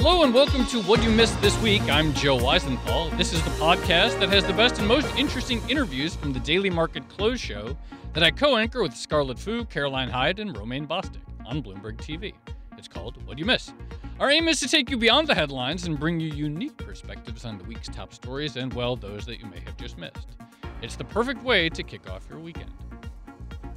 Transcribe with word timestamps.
Hello 0.00 0.22
and 0.22 0.32
welcome 0.32 0.64
to 0.66 0.80
What 0.82 1.02
You 1.02 1.10
Missed 1.10 1.42
This 1.42 1.60
Week. 1.60 1.82
I'm 1.90 2.14
Joe 2.14 2.38
Weisenthal. 2.38 3.14
This 3.18 3.32
is 3.32 3.42
the 3.42 3.50
podcast 3.50 4.20
that 4.20 4.28
has 4.28 4.44
the 4.44 4.52
best 4.52 4.78
and 4.78 4.86
most 4.86 5.12
interesting 5.16 5.60
interviews 5.68 6.14
from 6.14 6.32
the 6.32 6.38
Daily 6.38 6.70
Market 6.70 7.08
Close 7.08 7.40
show 7.40 7.76
that 8.12 8.22
I 8.22 8.30
co-anchor 8.30 8.80
with 8.80 8.96
Scarlett 8.96 9.40
Fu, 9.40 9.64
Caroline 9.64 10.08
Hyde, 10.08 10.38
and 10.38 10.56
Romaine 10.56 10.86
Bostick 10.86 11.22
on 11.44 11.64
Bloomberg 11.64 11.96
TV. 11.96 12.32
It's 12.78 12.86
called 12.86 13.20
What 13.26 13.38
You 13.38 13.44
Miss. 13.44 13.72
Our 14.20 14.30
aim 14.30 14.46
is 14.46 14.60
to 14.60 14.68
take 14.68 14.88
you 14.88 14.96
beyond 14.96 15.26
the 15.26 15.34
headlines 15.34 15.88
and 15.88 15.98
bring 15.98 16.20
you 16.20 16.32
unique 16.32 16.76
perspectives 16.76 17.44
on 17.44 17.58
the 17.58 17.64
week's 17.64 17.88
top 17.88 18.14
stories 18.14 18.54
and, 18.54 18.72
well, 18.72 18.94
those 18.94 19.26
that 19.26 19.40
you 19.40 19.46
may 19.46 19.60
have 19.66 19.76
just 19.76 19.98
missed. 19.98 20.28
It's 20.80 20.94
the 20.94 21.04
perfect 21.04 21.42
way 21.42 21.68
to 21.70 21.82
kick 21.82 22.08
off 22.08 22.24
your 22.30 22.38
weekend. 22.38 22.70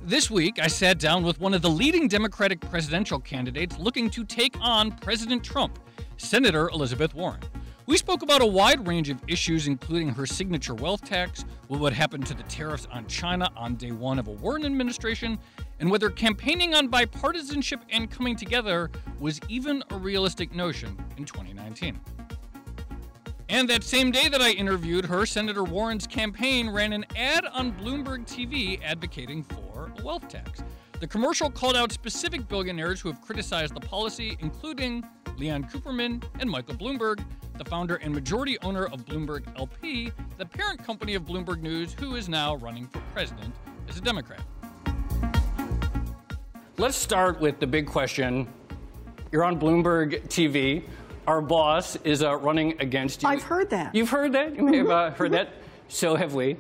This 0.03 0.30
week, 0.30 0.59
I 0.59 0.67
sat 0.67 0.99
down 0.99 1.23
with 1.23 1.39
one 1.39 1.55
of 1.55 1.64
the 1.64 1.69
leading 1.69 2.08
Democratic 2.08 2.61
presidential 2.61 3.19
candidates 3.19 3.80
looking 3.80 4.09
to 4.11 4.23
take 4.23 4.55
on 4.59 4.92
President 4.97 5.44
Trump 5.44 5.80
Senator 6.22 6.69
Elizabeth 6.69 7.16
Warren. 7.16 7.39
We 7.88 7.97
spoke 7.97 8.22
about 8.22 8.41
a 8.41 8.45
wide 8.45 8.88
range 8.88 9.09
of 9.09 9.19
issues, 9.27 9.67
including 9.67 10.09
her 10.09 10.27
signature 10.27 10.75
wealth 10.75 11.03
tax, 11.03 11.44
what 11.67 11.80
would 11.80 11.94
happen 11.94 12.22
to 12.22 12.33
the 12.36 12.44
tariffs 12.44 12.88
on 12.91 13.08
China 13.08 13.50
on 13.58 13.75
day 13.75 13.91
one 13.91 14.19
of 14.19 14.27
a 14.27 14.31
Warren 14.31 14.64
administration, 14.64 15.39
and 15.80 15.89
whether 15.89 16.09
campaigning 16.09 16.75
on 16.75 16.89
bipartisanship 16.89 17.81
and 17.89 18.09
coming 18.09 18.36
together 18.36 18.92
was 19.19 19.42
even 19.49 19.83
a 19.89 19.97
realistic 19.97 20.53
notion 20.53 20.95
in 21.17 21.25
2019. 21.25 21.99
And 23.49 23.67
that 23.69 23.83
same 23.83 24.11
day 24.11 24.30
that 24.30 24.42
I 24.42 24.52
interviewed 24.52 25.05
her, 25.05 25.25
Senator 25.25 25.64
Warren's 25.64 26.08
campaign 26.08 26.69
ran 26.69 26.94
an 26.94 27.05
ad 27.17 27.45
on 27.47 27.73
Bloomberg 27.73 28.25
TV 28.25 28.80
advocating 28.83 29.44
for 29.44 29.92
a 29.97 30.03
wealth 30.03 30.30
tax. 30.30 30.64
The 31.02 31.07
commercial 31.07 31.49
called 31.49 31.75
out 31.75 31.91
specific 31.91 32.47
billionaires 32.47 33.02
who 33.02 33.09
have 33.09 33.19
criticized 33.21 33.73
the 33.73 33.80
policy, 33.80 34.38
including 34.39 35.03
Leon 35.35 35.63
Cooperman 35.63 36.23
and 36.39 36.48
Michael 36.48 36.76
Bloomberg, 36.76 37.26
the 37.58 37.65
founder 37.65 37.95
and 37.95 38.14
majority 38.14 38.59
owner 38.61 38.86
of 38.86 39.03
Bloomberg 39.08 39.42
LP, 39.58 40.11
the 40.37 40.45
parent 40.45 40.86
company 40.86 41.15
of 41.15 41.23
Bloomberg 41.23 41.61
News, 41.61 41.95
who 41.99 42.17
is 42.17 42.30
now 42.30 42.53
running 42.58 42.86
for 42.86 42.99
president 43.15 43.52
as 43.89 43.98
a 43.98 44.02
Democrat. 44.02 44.42
Let's 46.77 46.98
start 46.98 47.42
with 47.42 47.59
the 47.59 47.65
big 47.65 47.87
question. 47.87 48.47
You're 49.31 49.43
on 49.43 49.59
Bloomberg 49.59 50.27
TV. 50.27 50.83
Our 51.26 51.42
boss 51.42 51.95
is 52.03 52.21
uh, 52.21 52.37
running 52.37 52.80
against 52.80 53.23
you. 53.23 53.30
I've 53.30 53.42
heard 53.42 53.71
that. 53.71 53.95
You've 53.95 54.11
heard 54.11 54.33
that? 54.33 54.55
You 54.55 54.61
may 54.61 54.77
have 54.77 54.89
uh, 54.92 55.09
heard 55.09 55.31
that. 55.31 55.49
So 55.91 56.15
have 56.15 56.33
we. 56.33 56.55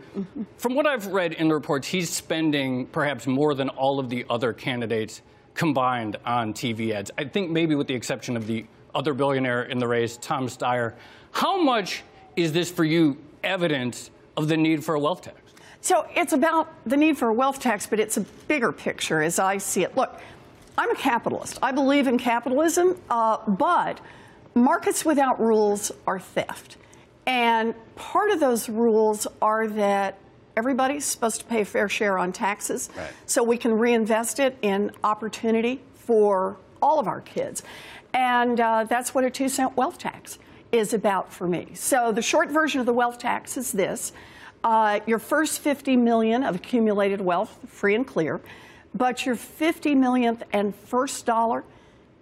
From 0.57 0.75
what 0.75 0.85
I've 0.85 1.07
read 1.07 1.31
in 1.31 1.47
the 1.47 1.53
reports, 1.53 1.87
he's 1.87 2.09
spending 2.09 2.85
perhaps 2.87 3.25
more 3.25 3.55
than 3.55 3.69
all 3.69 3.97
of 3.97 4.09
the 4.09 4.25
other 4.29 4.51
candidates 4.51 5.21
combined 5.53 6.17
on 6.25 6.53
TV 6.53 6.91
ads. 6.91 7.11
I 7.17 7.23
think 7.23 7.49
maybe 7.49 7.73
with 7.73 7.87
the 7.87 7.95
exception 7.95 8.35
of 8.35 8.45
the 8.45 8.65
other 8.93 9.13
billionaire 9.13 9.63
in 9.63 9.79
the 9.79 9.87
race, 9.87 10.17
Tom 10.17 10.47
Steyer. 10.47 10.95
How 11.31 11.61
much 11.61 12.03
is 12.35 12.51
this 12.51 12.69
for 12.69 12.83
you 12.83 13.17
evidence 13.41 14.11
of 14.35 14.49
the 14.49 14.57
need 14.57 14.83
for 14.83 14.95
a 14.95 14.99
wealth 14.99 15.21
tax? 15.21 15.37
So 15.79 16.05
it's 16.13 16.33
about 16.33 16.67
the 16.85 16.97
need 16.97 17.17
for 17.17 17.29
a 17.29 17.33
wealth 17.33 17.61
tax, 17.61 17.87
but 17.87 18.01
it's 18.01 18.17
a 18.17 18.21
bigger 18.49 18.73
picture 18.73 19.21
as 19.21 19.39
I 19.39 19.59
see 19.59 19.83
it. 19.83 19.95
Look, 19.95 20.13
I'm 20.77 20.91
a 20.91 20.95
capitalist. 20.95 21.57
I 21.63 21.71
believe 21.71 22.07
in 22.07 22.17
capitalism, 22.17 22.97
uh, 23.09 23.37
but 23.47 24.01
markets 24.55 25.05
without 25.05 25.39
rules 25.39 25.89
are 26.05 26.19
theft. 26.19 26.75
And 27.25 27.75
part 27.95 28.31
of 28.31 28.39
those 28.39 28.67
rules 28.69 29.27
are 29.41 29.67
that 29.67 30.17
everybody's 30.57 31.05
supposed 31.05 31.39
to 31.41 31.45
pay 31.45 31.61
a 31.61 31.65
fair 31.65 31.87
share 31.87 32.17
on 32.17 32.33
taxes 32.33 32.89
right. 32.97 33.11
so 33.25 33.43
we 33.43 33.57
can 33.57 33.73
reinvest 33.73 34.39
it 34.39 34.57
in 34.61 34.91
opportunity 35.03 35.81
for 35.93 36.57
all 36.81 36.99
of 36.99 37.07
our 37.07 37.21
kids. 37.21 37.63
And 38.13 38.59
uh, 38.59 38.83
that's 38.85 39.13
what 39.13 39.23
a 39.23 39.29
two 39.29 39.49
cent 39.49 39.77
wealth 39.77 39.97
tax 39.97 40.39
is 40.71 40.93
about 40.93 41.31
for 41.31 41.47
me. 41.47 41.69
So 41.73 42.11
the 42.11 42.21
short 42.21 42.49
version 42.49 42.79
of 42.79 42.85
the 42.85 42.93
wealth 42.93 43.19
tax 43.19 43.57
is 43.57 43.71
this. 43.71 44.11
Uh, 44.63 44.99
your 45.07 45.19
first 45.19 45.59
50 45.59 45.95
million 45.95 46.43
of 46.43 46.55
accumulated 46.55 47.19
wealth, 47.19 47.57
free 47.67 47.95
and 47.95 48.05
clear, 48.05 48.41
but 48.93 49.25
your 49.25 49.35
50 49.35 49.95
millionth 49.95 50.43
and 50.53 50.75
first 50.75 51.25
dollar, 51.25 51.63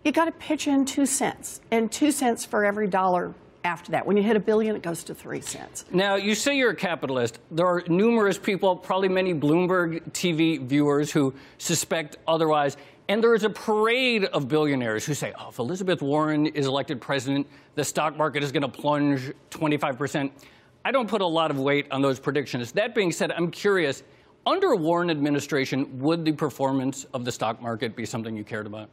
you 0.05 0.11
got 0.11 0.25
to 0.25 0.31
pitch 0.31 0.67
in 0.67 0.85
two 0.85 1.05
cents, 1.05 1.59
and 1.71 1.91
two 1.91 2.11
cents 2.11 2.45
for 2.45 2.63
every 2.63 2.88
dollar 2.88 3.33
after 3.63 3.91
that. 3.91 4.05
When 4.05 4.17
you 4.17 4.23
hit 4.23 4.35
a 4.35 4.39
billion, 4.39 4.75
it 4.75 4.81
goes 4.81 5.03
to 5.05 5.13
three 5.13 5.41
cents. 5.41 5.85
Now, 5.91 6.15
you 6.15 6.35
say 6.35 6.57
you're 6.57 6.71
a 6.71 6.75
capitalist. 6.75 7.39
There 7.51 7.65
are 7.65 7.83
numerous 7.87 8.37
people, 8.37 8.75
probably 8.75 9.09
many 9.09 9.33
Bloomberg 9.33 10.11
TV 10.11 10.61
viewers, 10.61 11.11
who 11.11 11.33
suspect 11.57 12.17
otherwise. 12.27 12.77
And 13.09 13.23
there 13.23 13.33
is 13.33 13.43
a 13.43 13.49
parade 13.49 14.25
of 14.25 14.47
billionaires 14.47 15.05
who 15.05 15.13
say, 15.13 15.33
oh, 15.39 15.49
if 15.49 15.59
Elizabeth 15.59 16.01
Warren 16.01 16.45
is 16.47 16.67
elected 16.67 17.01
president, 17.01 17.47
the 17.75 17.83
stock 17.83 18.15
market 18.15 18.43
is 18.43 18.51
going 18.51 18.61
to 18.61 18.67
plunge 18.67 19.31
25%. 19.49 20.31
I 20.85 20.91
don't 20.91 21.09
put 21.09 21.21
a 21.21 21.25
lot 21.25 21.51
of 21.51 21.59
weight 21.59 21.87
on 21.91 22.01
those 22.01 22.19
predictions. 22.19 22.71
That 22.71 22.95
being 22.95 23.11
said, 23.11 23.31
I'm 23.31 23.51
curious 23.51 24.03
under 24.45 24.71
a 24.71 24.77
Warren 24.77 25.09
administration, 25.09 25.99
would 25.99 26.23
the 26.23 26.31
performance 26.31 27.05
of 27.13 27.25
the 27.25 27.31
stock 27.31 27.61
market 27.61 27.95
be 27.95 28.05
something 28.05 28.35
you 28.37 28.43
cared 28.43 28.65
about? 28.65 28.89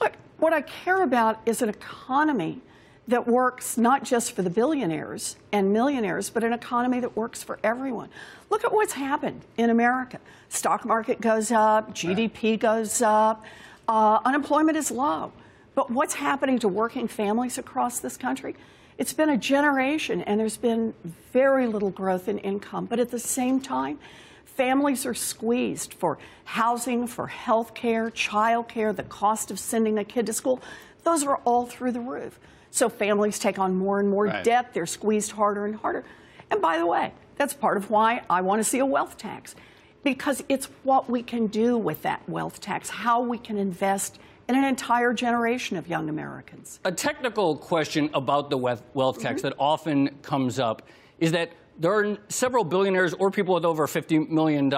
Look, 0.00 0.14
what 0.38 0.52
I 0.52 0.62
care 0.62 1.02
about 1.02 1.40
is 1.46 1.62
an 1.62 1.68
economy 1.68 2.60
that 3.08 3.26
works 3.26 3.76
not 3.76 4.04
just 4.04 4.32
for 4.32 4.42
the 4.42 4.50
billionaires 4.50 5.36
and 5.50 5.72
millionaires, 5.72 6.30
but 6.30 6.44
an 6.44 6.52
economy 6.52 7.00
that 7.00 7.16
works 7.16 7.42
for 7.42 7.58
everyone. 7.64 8.08
Look 8.48 8.64
at 8.64 8.72
what's 8.72 8.92
happened 8.92 9.42
in 9.56 9.70
America. 9.70 10.20
Stock 10.48 10.84
market 10.84 11.20
goes 11.20 11.50
up, 11.50 11.94
GDP 11.94 12.58
goes 12.58 13.02
up, 13.02 13.44
uh, 13.88 14.20
unemployment 14.24 14.76
is 14.76 14.90
low. 14.90 15.32
But 15.74 15.90
what's 15.90 16.14
happening 16.14 16.58
to 16.60 16.68
working 16.68 17.08
families 17.08 17.58
across 17.58 17.98
this 17.98 18.16
country? 18.16 18.54
It's 18.98 19.12
been 19.12 19.30
a 19.30 19.38
generation 19.38 20.20
and 20.22 20.38
there's 20.38 20.58
been 20.58 20.94
very 21.32 21.66
little 21.66 21.90
growth 21.90 22.28
in 22.28 22.38
income. 22.38 22.86
But 22.86 23.00
at 23.00 23.10
the 23.10 23.18
same 23.18 23.60
time, 23.60 23.98
families 24.44 25.06
are 25.06 25.14
squeezed 25.14 25.94
for 25.94 26.18
housing, 26.44 27.06
for 27.06 27.26
health 27.26 27.74
care, 27.74 28.10
child 28.10 28.68
care, 28.68 28.92
the 28.92 29.02
cost 29.02 29.50
of 29.50 29.58
sending 29.58 29.98
a 29.98 30.04
kid 30.04 30.26
to 30.26 30.32
school. 30.32 30.60
Those 31.04 31.24
are 31.24 31.36
all 31.38 31.66
through 31.66 31.92
the 31.92 32.00
roof. 32.00 32.38
So 32.72 32.88
families 32.88 33.38
take 33.38 33.58
on 33.58 33.76
more 33.76 34.00
and 34.00 34.08
more 34.08 34.24
right. 34.24 34.42
debt. 34.42 34.72
They're 34.72 34.86
squeezed 34.86 35.32
harder 35.32 35.66
and 35.66 35.76
harder. 35.76 36.04
And 36.50 36.62
by 36.62 36.78
the 36.78 36.86
way, 36.86 37.12
that's 37.36 37.52
part 37.52 37.76
of 37.76 37.90
why 37.90 38.22
I 38.30 38.40
want 38.40 38.60
to 38.60 38.64
see 38.64 38.78
a 38.78 38.86
wealth 38.86 39.18
tax, 39.18 39.54
because 40.02 40.42
it's 40.48 40.66
what 40.82 41.08
we 41.08 41.22
can 41.22 41.48
do 41.48 41.76
with 41.76 42.00
that 42.02 42.26
wealth 42.26 42.60
tax, 42.60 42.88
how 42.88 43.20
we 43.20 43.36
can 43.36 43.58
invest 43.58 44.18
in 44.48 44.54
an 44.54 44.64
entire 44.64 45.12
generation 45.12 45.76
of 45.76 45.86
young 45.86 46.08
Americans. 46.08 46.80
A 46.86 46.92
technical 46.92 47.56
question 47.56 48.08
about 48.14 48.48
the 48.48 48.56
wealth 48.56 49.20
tax 49.20 49.42
mm-hmm. 49.42 49.48
that 49.48 49.54
often 49.58 50.08
comes 50.22 50.58
up 50.58 50.88
is 51.18 51.32
that 51.32 51.52
there 51.78 51.92
are 51.92 52.16
several 52.30 52.64
billionaires 52.64 53.12
or 53.12 53.30
people 53.30 53.54
with 53.54 53.66
over 53.66 53.86
$50 53.86 54.30
million 54.30 54.72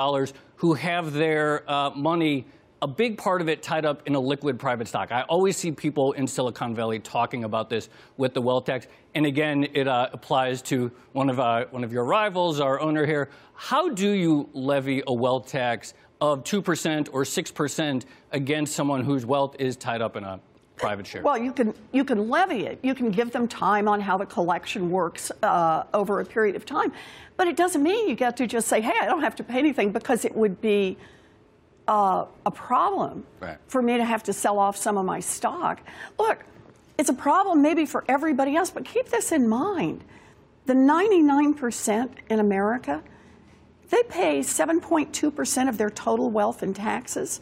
who 0.56 0.74
have 0.74 1.12
their 1.12 1.68
uh, 1.70 1.90
money 1.90 2.46
a 2.84 2.86
big 2.86 3.16
part 3.16 3.40
of 3.40 3.48
it 3.48 3.62
tied 3.62 3.86
up 3.86 4.02
in 4.04 4.14
a 4.14 4.20
liquid 4.20 4.58
private 4.58 4.86
stock. 4.86 5.10
I 5.10 5.22
always 5.22 5.56
see 5.56 5.72
people 5.72 6.12
in 6.12 6.26
Silicon 6.26 6.74
Valley 6.74 6.98
talking 6.98 7.44
about 7.44 7.70
this 7.70 7.88
with 8.18 8.34
the 8.34 8.42
wealth 8.42 8.66
tax. 8.66 8.88
And 9.14 9.24
again, 9.24 9.66
it 9.72 9.88
uh, 9.88 10.10
applies 10.12 10.60
to 10.64 10.92
one 11.12 11.30
of, 11.30 11.40
uh, 11.40 11.64
one 11.70 11.82
of 11.82 11.94
your 11.94 12.04
rivals, 12.04 12.60
our 12.60 12.78
owner 12.78 13.06
here. 13.06 13.30
How 13.54 13.88
do 13.88 14.10
you 14.10 14.50
levy 14.52 15.02
a 15.06 15.14
wealth 15.14 15.48
tax 15.48 15.94
of 16.20 16.44
2% 16.44 17.08
or 17.10 17.22
6% 17.22 18.04
against 18.32 18.76
someone 18.76 19.02
whose 19.02 19.24
wealth 19.24 19.56
is 19.58 19.76
tied 19.76 20.02
up 20.02 20.14
in 20.16 20.24
a 20.24 20.38
private 20.76 21.06
share? 21.06 21.22
Well, 21.22 21.38
you 21.38 21.52
can 21.52 21.72
you 21.92 22.04
can 22.04 22.28
levy 22.28 22.66
it. 22.66 22.80
You 22.82 22.94
can 22.94 23.10
give 23.10 23.30
them 23.30 23.48
time 23.48 23.88
on 23.88 23.98
how 23.98 24.18
the 24.18 24.26
collection 24.26 24.90
works 24.90 25.32
uh, 25.42 25.84
over 25.94 26.20
a 26.20 26.24
period 26.26 26.54
of 26.54 26.66
time, 26.66 26.92
but 27.38 27.46
it 27.46 27.56
doesn't 27.56 27.82
mean 27.82 28.10
you 28.10 28.14
get 28.14 28.36
to 28.38 28.46
just 28.46 28.68
say, 28.68 28.82
"Hey, 28.82 28.92
I 29.00 29.06
don't 29.06 29.22
have 29.22 29.36
to 29.36 29.44
pay 29.44 29.58
anything," 29.58 29.92
because 29.92 30.24
it 30.24 30.36
would 30.36 30.60
be 30.60 30.98
uh, 31.88 32.26
a 32.46 32.50
problem 32.50 33.24
Right. 33.40 33.58
for 33.66 33.82
me 33.82 33.96
to 33.98 34.04
have 34.04 34.22
to 34.24 34.32
sell 34.32 34.58
off 34.58 34.76
some 34.76 34.96
of 34.96 35.04
my 35.04 35.20
stock. 35.20 35.80
Look, 36.18 36.44
it's 36.98 37.10
a 37.10 37.14
problem 37.14 37.60
maybe 37.62 37.84
for 37.86 38.04
everybody 38.08 38.56
else, 38.56 38.70
but 38.70 38.84
keep 38.84 39.08
this 39.08 39.32
in 39.32 39.48
mind: 39.48 40.04
the 40.66 40.74
99% 40.74 42.10
in 42.30 42.40
America, 42.40 43.02
they 43.90 44.02
pay 44.04 44.40
7.2 44.40 45.34
percent 45.34 45.68
of 45.68 45.76
their 45.78 45.90
total 45.90 46.30
wealth 46.30 46.62
in 46.62 46.72
taxes 46.74 47.40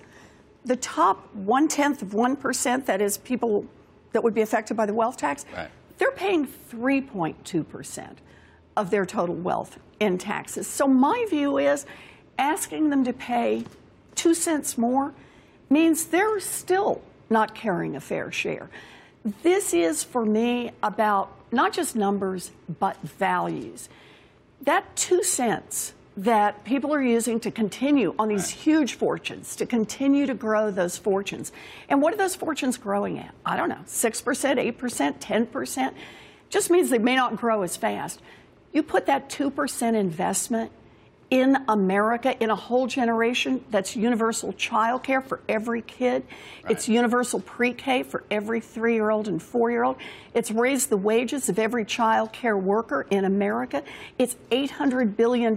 the 0.64 0.76
top 0.76 1.34
one 1.34 1.66
tenth 1.68 2.02
of 2.02 2.10
1%, 2.10 2.86
that 2.86 3.00
is 3.00 3.18
people 3.18 3.66
that 4.12 4.22
would 4.22 4.34
be 4.34 4.42
affected 4.42 4.76
by 4.76 4.86
the 4.86 4.94
wealth 4.94 5.16
tax, 5.16 5.44
Right. 5.54 5.68
they're 5.98 6.12
paying 6.12 6.46
3.2% 6.46 8.18
of 8.76 8.90
their 8.90 9.04
total 9.04 9.34
wealth 9.34 9.78
in 10.00 10.18
taxes. 10.18 10.66
So 10.66 10.86
my 10.86 11.26
view 11.28 11.58
is 11.58 11.84
asking 12.38 12.90
them 12.90 13.04
to 13.04 13.12
pay 13.12 13.64
two 14.14 14.34
cents 14.34 14.76
more 14.76 15.14
means 15.70 16.06
they're 16.06 16.40
still 16.40 17.02
not 17.30 17.54
carrying 17.54 17.96
a 17.96 18.00
fair 18.00 18.30
share. 18.30 18.68
This 19.42 19.72
is 19.72 20.02
for 20.04 20.24
me 20.24 20.72
about 20.82 21.30
not 21.50 21.72
just 21.72 21.94
numbers, 21.94 22.50
but 22.78 23.00
values 23.02 23.88
that 24.62 24.94
two 24.96 25.22
cents 25.22 25.92
that 26.16 26.64
people 26.64 26.92
are 26.94 27.02
using 27.02 27.40
to 27.40 27.50
continue 27.50 28.14
on 28.18 28.28
these 28.28 28.50
huge 28.50 28.94
fortunes, 28.94 29.56
to 29.56 29.64
continue 29.64 30.26
to 30.26 30.34
grow 30.34 30.70
those 30.70 30.98
fortunes. 30.98 31.52
And 31.88 32.02
what 32.02 32.12
are 32.12 32.18
those 32.18 32.36
fortunes 32.36 32.76
growing 32.76 33.18
at? 33.18 33.34
I 33.46 33.56
don't 33.56 33.70
know, 33.70 33.80
6%, 33.86 34.22
8%, 34.22 35.20
10%? 35.20 35.94
Just 36.50 36.70
means 36.70 36.90
they 36.90 36.98
may 36.98 37.16
not 37.16 37.36
grow 37.36 37.62
as 37.62 37.76
fast. 37.78 38.20
You 38.72 38.82
put 38.82 39.06
that 39.06 39.30
2% 39.30 39.94
investment 39.94 40.70
in 41.32 41.56
America 41.66 42.38
in 42.42 42.50
a 42.50 42.54
whole 42.54 42.86
generation 42.86 43.64
that's 43.70 43.96
universal 43.96 44.52
child 44.52 45.02
care 45.02 45.22
for 45.22 45.40
every 45.48 45.80
kid. 45.80 46.22
It's 46.68 46.90
universal 46.90 47.40
pre 47.40 47.72
K 47.72 48.02
for 48.02 48.22
every 48.30 48.60
three 48.60 48.92
year 48.92 49.08
old 49.08 49.28
and 49.28 49.42
four 49.42 49.70
year 49.70 49.82
old. 49.82 49.96
It's 50.34 50.50
raised 50.50 50.90
the 50.90 50.98
wages 50.98 51.48
of 51.48 51.58
every 51.58 51.86
child 51.86 52.34
care 52.34 52.58
worker 52.58 53.06
in 53.08 53.24
America. 53.24 53.82
It's 54.18 54.36
$800 54.50 55.16
billion 55.16 55.56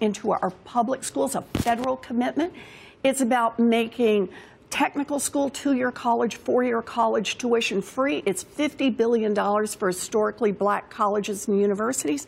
into 0.00 0.30
our 0.30 0.50
public 0.64 1.02
schools, 1.02 1.34
a 1.34 1.42
federal 1.54 1.96
commitment. 1.96 2.54
It's 3.02 3.20
about 3.20 3.58
making 3.58 4.28
technical 4.70 5.18
school, 5.18 5.50
two 5.50 5.74
year 5.74 5.90
college, 5.90 6.36
four 6.36 6.64
year 6.64 6.82
college 6.82 7.38
tuition 7.38 7.82
free. 7.82 8.22
It's 8.26 8.44
$50 8.44 8.96
billion 8.96 9.34
for 9.66 9.88
historically 9.88 10.52
black 10.52 10.90
colleges 10.90 11.48
and 11.48 11.60
universities. 11.60 12.26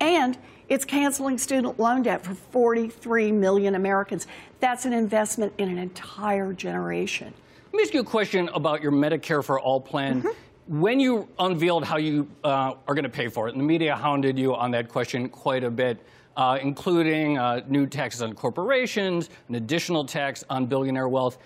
And 0.00 0.38
it's 0.68 0.84
canceling 0.84 1.36
student 1.36 1.78
loan 1.78 2.02
debt 2.02 2.24
for 2.24 2.34
43 2.34 3.32
million 3.32 3.74
Americans. 3.74 4.26
That's 4.60 4.84
an 4.84 4.92
investment 4.92 5.52
in 5.58 5.68
an 5.68 5.78
entire 5.78 6.52
generation. 6.52 7.34
Let 7.72 7.76
me 7.76 7.82
ask 7.82 7.94
you 7.94 8.00
a 8.00 8.04
question 8.04 8.48
about 8.54 8.82
your 8.82 8.92
Medicare 8.92 9.44
for 9.44 9.60
All 9.60 9.80
plan. 9.80 10.24
When 10.66 11.00
you 11.00 11.28
unveiled 11.38 11.84
how 11.84 11.96
you 11.98 12.28
uh, 12.44 12.74
are 12.86 12.94
going 12.94 13.02
to 13.02 13.08
pay 13.08 13.26
for 13.28 13.48
it, 13.48 13.52
and 13.52 13.60
the 13.60 13.64
media 13.64 13.96
hounded 13.96 14.38
you 14.38 14.54
on 14.54 14.70
that 14.70 14.88
question 14.88 15.28
quite 15.28 15.64
a 15.64 15.70
bit, 15.70 16.04
uh, 16.36 16.58
including 16.62 17.38
uh, 17.38 17.62
new 17.68 17.86
taxes 17.86 18.22
on 18.22 18.32
corporations, 18.34 19.30
an 19.48 19.56
additional 19.56 20.04
tax 20.04 20.44
on 20.48 20.66
billionaire 20.66 21.08
wealth. 21.08 21.38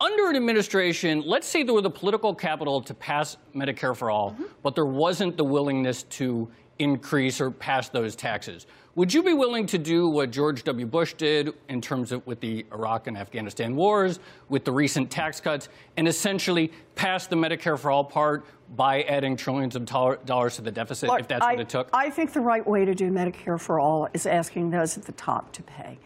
Under 0.00 0.28
an 0.28 0.36
administration, 0.36 1.22
let's 1.24 1.46
say 1.46 1.62
there 1.62 1.74
were 1.74 1.80
the 1.80 1.90
political 1.90 2.34
capital 2.34 2.82
to 2.82 2.92
pass 2.92 3.38
Medicare 3.54 3.96
for 3.96 4.10
all, 4.10 4.32
mm-hmm. 4.32 4.44
but 4.62 4.74
there 4.74 4.84
wasn't 4.84 5.36
the 5.36 5.44
willingness 5.44 6.02
to 6.04 6.50
increase 6.78 7.40
or 7.40 7.50
pass 7.50 7.88
those 7.88 8.14
taxes. 8.14 8.66
Would 8.94 9.12
you 9.12 9.22
be 9.22 9.32
willing 9.32 9.66
to 9.66 9.78
do 9.78 10.08
what 10.08 10.30
George 10.30 10.64
W. 10.64 10.86
Bush 10.86 11.14
did 11.14 11.54
in 11.68 11.80
terms 11.80 12.12
of 12.12 12.26
with 12.26 12.40
the 12.40 12.66
Iraq 12.72 13.06
and 13.06 13.16
Afghanistan 13.16 13.74
wars, 13.74 14.20
with 14.50 14.64
the 14.64 14.72
recent 14.72 15.10
tax 15.10 15.40
cuts, 15.40 15.70
and 15.96 16.06
essentially 16.06 16.72
pass 16.94 17.26
the 17.26 17.36
Medicare 17.36 17.78
for 17.78 17.90
all 17.90 18.04
part 18.04 18.44
by 18.74 19.02
adding 19.02 19.36
trillions 19.36 19.76
of 19.76 19.86
dollar- 19.86 20.18
dollars 20.26 20.56
to 20.56 20.62
the 20.62 20.70
deficit, 20.70 21.08
Look, 21.08 21.20
if 21.20 21.28
that's 21.28 21.44
I, 21.44 21.52
what 21.52 21.60
it 21.60 21.68
took? 21.68 21.88
I 21.94 22.10
think 22.10 22.32
the 22.32 22.40
right 22.40 22.66
way 22.66 22.84
to 22.84 22.94
do 22.94 23.10
Medicare 23.10 23.60
for 23.60 23.80
all 23.80 24.08
is 24.12 24.26
asking 24.26 24.70
those 24.70 24.98
at 24.98 25.04
the 25.04 25.12
top 25.12 25.52
to 25.52 25.62
pay. 25.62 25.98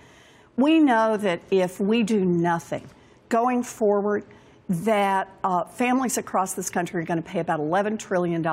We 0.57 0.79
know 0.79 1.17
that 1.17 1.41
if 1.51 1.81
we 1.81 2.03
do 2.03 2.25
nothing 2.25 2.89
going 3.31 3.62
forward, 3.62 4.25
that 4.69 5.29
uh, 5.43 5.65
families 5.65 6.17
across 6.17 6.55
this 6.55 6.71
country 6.71 7.00
are 7.00 7.05
going 7.05 7.21
to 7.21 7.29
pay 7.29 7.41
about 7.41 7.59
$11 7.59 7.99
trillion 7.99 8.47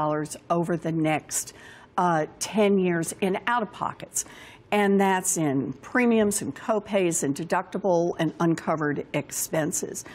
over 0.50 0.75
the 0.77 0.91
next 0.91 1.53
uh, 1.97 2.25
10 2.39 2.79
years 2.79 3.13
in 3.21 3.38
out 3.45 3.62
of 3.62 3.71
pockets. 3.71 4.25
And 4.71 5.00
that's 5.00 5.38
in 5.38 5.74
premiums 5.74 6.41
and 6.41 6.56
copays 6.56 7.24
and 7.24 7.35
deductible 7.35 8.15
and 8.18 8.33
uncovered 8.39 9.06
expenses. 9.13 10.06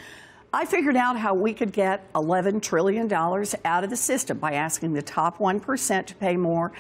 I 0.53 0.67
figured 0.67 0.97
out 0.97 1.17
how 1.17 1.35
we 1.35 1.55
could 1.55 1.73
get 1.73 2.13
$11 2.13 2.61
trillion 2.61 3.11
out 3.13 3.85
of 3.85 3.89
the 3.89 3.97
system 3.97 4.39
by 4.39 4.55
asking 4.55 4.93
the 4.93 5.03
top 5.03 5.39
1% 5.39 6.07
to 6.07 6.15
pay 6.17 6.37
more, 6.37 6.73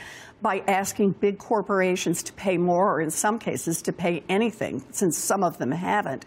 by 0.42 0.58
asking 0.66 1.12
big 1.12 1.38
corporations 1.38 2.22
to 2.24 2.32
pay 2.34 2.58
more, 2.58 2.92
or 2.96 3.00
in 3.00 3.10
some 3.10 3.38
cases 3.38 3.80
to 3.82 3.92
pay 3.92 4.24
anything, 4.28 4.84
since 4.90 5.16
some 5.16 5.42
of 5.42 5.56
them 5.56 5.70
haven't, 5.70 6.26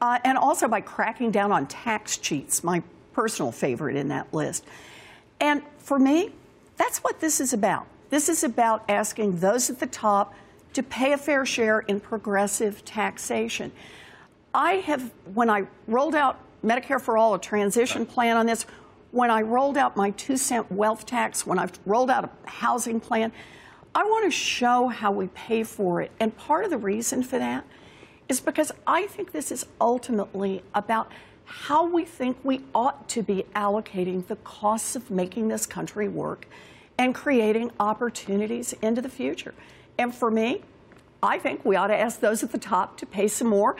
uh, 0.00 0.18
and 0.24 0.38
also 0.38 0.68
by 0.68 0.80
cracking 0.80 1.30
down 1.30 1.52
on 1.52 1.66
tax 1.66 2.16
cheats, 2.16 2.64
my 2.64 2.82
personal 3.12 3.52
favorite 3.52 3.96
in 3.96 4.08
that 4.08 4.32
list. 4.32 4.64
And 5.40 5.62
for 5.78 5.98
me, 5.98 6.30
that's 6.76 6.98
what 6.98 7.20
this 7.20 7.40
is 7.40 7.52
about. 7.52 7.86
This 8.10 8.28
is 8.28 8.42
about 8.44 8.84
asking 8.88 9.38
those 9.40 9.70
at 9.70 9.78
the 9.78 9.86
top 9.86 10.34
to 10.72 10.82
pay 10.82 11.12
a 11.12 11.18
fair 11.18 11.44
share 11.44 11.80
in 11.80 12.00
progressive 12.00 12.84
taxation. 12.84 13.72
I 14.54 14.74
have, 14.74 15.12
when 15.34 15.50
I 15.50 15.64
rolled 15.86 16.14
out 16.14 16.38
Medicare 16.64 17.00
for 17.00 17.16
All, 17.16 17.34
a 17.34 17.40
transition 17.40 18.06
plan 18.06 18.36
on 18.36 18.46
this, 18.46 18.66
when 19.10 19.30
I 19.30 19.42
rolled 19.42 19.76
out 19.76 19.96
my 19.96 20.10
two 20.10 20.36
cent 20.36 20.70
wealth 20.70 21.06
tax, 21.06 21.46
when 21.46 21.58
I've 21.58 21.72
rolled 21.84 22.10
out 22.10 22.24
a 22.24 22.50
housing 22.50 23.00
plan, 23.00 23.32
I 23.94 24.04
want 24.04 24.24
to 24.24 24.30
show 24.30 24.86
how 24.86 25.10
we 25.10 25.26
pay 25.28 25.64
for 25.64 26.00
it. 26.00 26.12
And 26.20 26.36
part 26.36 26.64
of 26.64 26.70
the 26.70 26.78
reason 26.78 27.22
for 27.22 27.38
that 27.38 27.64
is 28.30 28.40
because 28.40 28.70
I 28.86 29.08
think 29.08 29.32
this 29.32 29.50
is 29.50 29.66
ultimately 29.80 30.62
about 30.72 31.10
how 31.44 31.84
we 31.84 32.04
think 32.04 32.38
we 32.44 32.60
ought 32.72 33.08
to 33.08 33.24
be 33.24 33.44
allocating 33.56 34.24
the 34.28 34.36
costs 34.36 34.94
of 34.94 35.10
making 35.10 35.48
this 35.48 35.66
country 35.66 36.06
work 36.06 36.46
and 36.96 37.12
creating 37.12 37.72
opportunities 37.80 38.72
into 38.74 39.02
the 39.02 39.08
future. 39.08 39.52
And 39.98 40.14
for 40.14 40.30
me, 40.30 40.62
I 41.20 41.40
think 41.40 41.64
we 41.64 41.74
ought 41.74 41.88
to 41.88 41.96
ask 41.96 42.20
those 42.20 42.44
at 42.44 42.52
the 42.52 42.58
top 42.58 42.96
to 42.98 43.06
pay 43.06 43.26
some 43.26 43.48
more. 43.48 43.74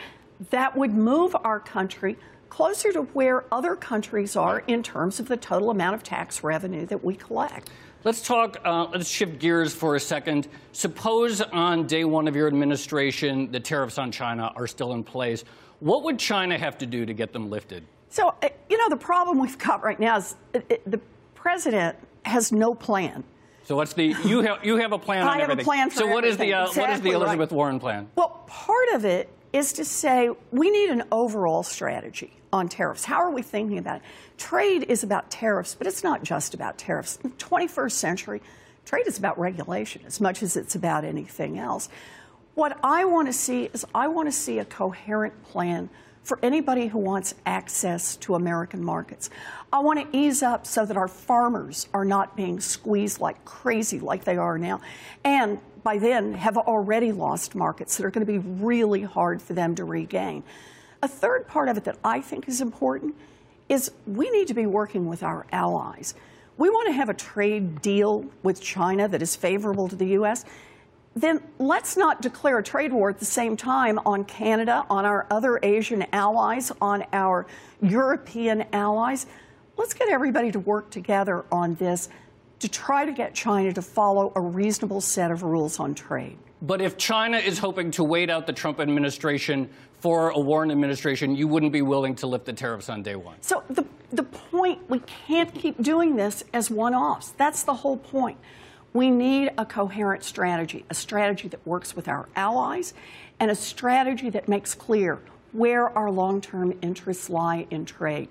That 0.50 0.76
would 0.76 0.94
move 0.94 1.36
our 1.44 1.60
country 1.60 2.16
closer 2.50 2.92
to 2.92 3.02
where 3.02 3.44
other 3.50 3.74
countries 3.76 4.36
are 4.36 4.58
in 4.66 4.82
terms 4.82 5.18
of 5.18 5.28
the 5.28 5.36
total 5.36 5.70
amount 5.70 5.94
of 5.94 6.02
tax 6.02 6.42
revenue 6.44 6.84
that 6.86 7.02
we 7.02 7.14
collect. 7.14 7.70
Let's 8.04 8.22
talk, 8.26 8.58
uh, 8.64 8.86
let's 8.92 9.08
shift 9.08 9.38
gears 9.38 9.74
for 9.74 9.94
a 9.94 10.00
second. 10.00 10.48
Suppose 10.72 11.40
on 11.40 11.86
day 11.86 12.04
one 12.04 12.28
of 12.28 12.34
your 12.36 12.46
administration, 12.46 13.50
the 13.52 13.60
tariffs 13.60 13.98
on 13.98 14.10
China 14.10 14.52
are 14.56 14.66
still 14.66 14.92
in 14.92 15.04
place. 15.04 15.44
What 15.80 16.02
would 16.04 16.18
China 16.18 16.58
have 16.58 16.76
to 16.78 16.86
do 16.86 17.06
to 17.06 17.12
get 17.14 17.32
them 17.32 17.50
lifted? 17.50 17.84
So, 18.08 18.34
uh, 18.42 18.48
you 18.68 18.76
know, 18.76 18.88
the 18.88 18.96
problem 18.96 19.38
we've 19.38 19.58
got 19.58 19.82
right 19.82 20.00
now 20.00 20.16
is 20.16 20.34
uh, 20.54 20.60
uh, 20.70 20.76
the 20.86 21.00
president 21.34 21.96
has 22.24 22.52
no 22.52 22.74
plan. 22.74 23.22
So 23.64 23.76
what's 23.76 23.92
the 23.92 24.16
you 24.24 24.40
have 24.40 24.64
you 24.64 24.78
have 24.78 24.92
a 24.92 24.98
plan 24.98 25.22
on 25.22 25.28
I 25.28 25.40
have 25.40 25.50
a 25.50 25.62
plan 25.62 25.90
for 25.90 25.96
so 25.96 26.06
what 26.06 26.24
is 26.24 26.36
the 26.36 26.52
everything. 26.54 26.54
uh, 26.54 26.60
what 26.60 26.68
is 26.68 26.74
the 26.76 26.80
Exactly 26.82 27.10
right. 27.10 27.16
Elizabeth 27.22 27.52
Warren 27.52 27.78
plan? 27.78 28.08
Well, 28.16 28.42
part 28.46 28.88
of 28.94 29.04
it 29.04 29.28
is 29.52 29.72
to 29.74 29.84
say 29.84 30.30
we 30.50 30.70
need 30.70 30.90
an 30.90 31.04
overall 31.10 31.62
strategy 31.62 32.32
on 32.52 32.68
tariffs. 32.68 33.04
How 33.04 33.16
are 33.16 33.30
we 33.30 33.42
thinking 33.42 33.78
about 33.78 33.96
it? 33.96 34.02
Trade 34.38 34.84
is 34.88 35.02
about 35.02 35.30
tariffs, 35.30 35.74
but 35.74 35.86
it's 35.86 36.02
not 36.02 36.22
just 36.22 36.54
about 36.54 36.78
tariffs. 36.78 37.18
In 37.22 37.30
the 37.30 37.36
21st 37.36 37.92
century, 37.92 38.42
trade 38.84 39.06
is 39.06 39.18
about 39.18 39.38
regulation 39.38 40.02
as 40.06 40.20
much 40.20 40.42
as 40.42 40.56
it's 40.56 40.74
about 40.74 41.04
anything 41.04 41.58
else. 41.58 41.88
What 42.54 42.78
I 42.82 43.04
want 43.04 43.28
to 43.28 43.32
see 43.32 43.70
is 43.72 43.84
I 43.94 44.08
want 44.08 44.28
to 44.28 44.32
see 44.32 44.58
a 44.58 44.64
coherent 44.64 45.42
plan 45.44 45.88
for 46.22 46.38
anybody 46.42 46.86
who 46.86 46.98
wants 46.98 47.34
access 47.46 48.16
to 48.16 48.34
American 48.34 48.84
markets. 48.84 49.30
I 49.72 49.80
want 49.80 50.00
to 50.00 50.16
ease 50.16 50.42
up 50.42 50.66
so 50.66 50.84
that 50.84 50.96
our 50.96 51.08
farmers 51.08 51.88
are 51.94 52.04
not 52.04 52.36
being 52.36 52.60
squeezed 52.60 53.20
like 53.20 53.44
crazy 53.44 54.00
like 54.00 54.24
they 54.24 54.36
are 54.36 54.58
now. 54.58 54.80
And 55.24 55.58
by 55.82 55.98
then 55.98 56.34
have 56.34 56.56
already 56.56 57.12
lost 57.12 57.54
markets 57.54 57.96
that 57.96 58.06
are 58.06 58.10
going 58.10 58.26
to 58.26 58.32
be 58.32 58.38
really 58.38 59.02
hard 59.02 59.40
for 59.40 59.54
them 59.54 59.74
to 59.76 59.84
regain. 59.84 60.42
A 61.02 61.08
third 61.08 61.46
part 61.46 61.68
of 61.68 61.76
it 61.76 61.84
that 61.84 61.98
I 62.04 62.20
think 62.20 62.48
is 62.48 62.60
important 62.60 63.14
is 63.68 63.90
we 64.06 64.28
need 64.30 64.48
to 64.48 64.54
be 64.54 64.66
working 64.66 65.06
with 65.06 65.22
our 65.22 65.46
allies. 65.52 66.14
We 66.58 66.68
want 66.68 66.88
to 66.88 66.92
have 66.92 67.08
a 67.08 67.14
trade 67.14 67.80
deal 67.80 68.26
with 68.42 68.60
China 68.60 69.08
that 69.08 69.22
is 69.22 69.34
favorable 69.34 69.88
to 69.88 69.96
the 69.96 70.08
U.S. 70.08 70.44
Then 71.16 71.40
let's 71.58 71.96
not 71.96 72.20
declare 72.20 72.58
a 72.58 72.62
trade 72.62 72.92
war 72.92 73.08
at 73.10 73.18
the 73.18 73.24
same 73.24 73.56
time 73.56 73.98
on 74.04 74.24
Canada, 74.24 74.84
on 74.90 75.04
our 75.04 75.26
other 75.30 75.58
Asian 75.62 76.04
allies, 76.12 76.70
on 76.80 77.04
our 77.12 77.46
European 77.80 78.64
allies. 78.72 79.26
Let's 79.76 79.94
get 79.94 80.08
everybody 80.08 80.52
to 80.52 80.60
work 80.60 80.90
together 80.90 81.44
on 81.50 81.76
this 81.76 82.10
to 82.60 82.68
try 82.68 83.04
to 83.04 83.12
get 83.12 83.34
China 83.34 83.72
to 83.72 83.82
follow 83.82 84.32
a 84.36 84.40
reasonable 84.40 85.00
set 85.00 85.30
of 85.30 85.42
rules 85.42 85.80
on 85.80 85.94
trade. 85.94 86.38
But 86.62 86.80
if 86.82 86.98
China 86.98 87.38
is 87.38 87.58
hoping 87.58 87.90
to 87.92 88.04
wait 88.04 88.28
out 88.28 88.46
the 88.46 88.52
Trump 88.52 88.80
administration 88.80 89.70
for 90.00 90.30
a 90.30 90.38
Warren 90.38 90.70
administration, 90.70 91.34
you 91.34 91.48
wouldn't 91.48 91.72
be 91.72 91.82
willing 91.82 92.14
to 92.16 92.26
lift 92.26 92.44
the 92.44 92.52
tariffs 92.52 92.88
on 92.88 93.02
day 93.02 93.16
one. 93.16 93.36
So 93.40 93.62
the, 93.70 93.84
the 94.12 94.22
point, 94.22 94.88
we 94.90 95.00
can't 95.26 95.54
keep 95.54 95.82
doing 95.82 96.16
this 96.16 96.44
as 96.52 96.70
one 96.70 96.94
offs. 96.94 97.32
That's 97.32 97.62
the 97.62 97.74
whole 97.74 97.96
point. 97.96 98.38
We 98.92 99.10
need 99.10 99.52
a 99.56 99.64
coherent 99.64 100.22
strategy, 100.22 100.84
a 100.90 100.94
strategy 100.94 101.48
that 101.48 101.66
works 101.66 101.96
with 101.96 102.08
our 102.08 102.28
allies, 102.36 102.92
and 103.38 103.50
a 103.50 103.54
strategy 103.54 104.28
that 104.30 104.48
makes 104.48 104.74
clear 104.74 105.20
where 105.52 105.96
our 105.96 106.10
long 106.10 106.40
term 106.40 106.76
interests 106.82 107.30
lie 107.30 107.66
in 107.70 107.84
trade. 107.86 108.28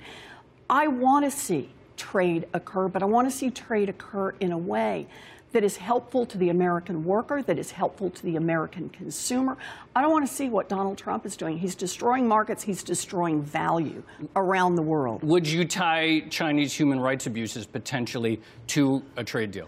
I 0.69 0.88
want 0.88 1.25
to 1.25 1.31
see 1.31 1.71
trade 1.99 2.47
occur, 2.53 2.87
but 2.87 3.03
I 3.03 3.05
want 3.05 3.29
to 3.29 3.35
see 3.35 3.51
trade 3.51 3.89
occur 3.89 4.31
in 4.39 4.51
a 4.51 4.57
way 4.57 5.07
that 5.51 5.63
is 5.63 5.77
helpful 5.77 6.25
to 6.27 6.37
the 6.37 6.49
American 6.49 7.03
worker, 7.03 7.41
that 7.41 7.57
is 7.57 7.71
helpful 7.71 8.09
to 8.11 8.23
the 8.23 8.35
American 8.35 8.87
consumer. 8.89 9.57
I 9.95 10.01
don't 10.01 10.11
want 10.11 10.27
to 10.27 10.33
see 10.33 10.47
what 10.47 10.69
Donald 10.69 10.97
Trump 10.97 11.25
is 11.25 11.35
doing. 11.35 11.57
He's 11.57 11.75
destroying 11.75 12.27
markets, 12.27 12.63
he's 12.63 12.83
destroying 12.83 13.41
value 13.41 14.03
around 14.35 14.75
the 14.75 14.81
world. 14.81 15.23
Would 15.23 15.47
you 15.47 15.65
tie 15.65 16.21
Chinese 16.29 16.73
human 16.73 16.99
rights 16.99 17.25
abuses 17.27 17.65
potentially 17.65 18.39
to 18.67 19.03
a 19.17 19.23
trade 19.23 19.51
deal? 19.51 19.67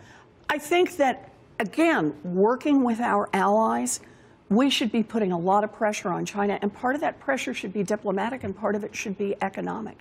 I 0.49 0.57
think 0.57 0.97
that, 0.97 1.31
again, 1.59 2.15
working 2.23 2.83
with 2.83 2.99
our 2.99 3.29
allies, 3.33 4.01
we 4.49 4.69
should 4.69 4.91
be 4.91 5.01
putting 5.01 5.31
a 5.31 5.39
lot 5.39 5.63
of 5.63 5.71
pressure 5.71 6.09
on 6.09 6.25
China, 6.25 6.59
and 6.61 6.73
part 6.73 6.93
of 6.93 7.01
that 7.01 7.19
pressure 7.19 7.53
should 7.53 7.73
be 7.73 7.83
diplomatic 7.83 8.43
and 8.43 8.55
part 8.55 8.75
of 8.75 8.83
it 8.83 8.95
should 8.95 9.17
be 9.17 9.35
economic. 9.41 9.97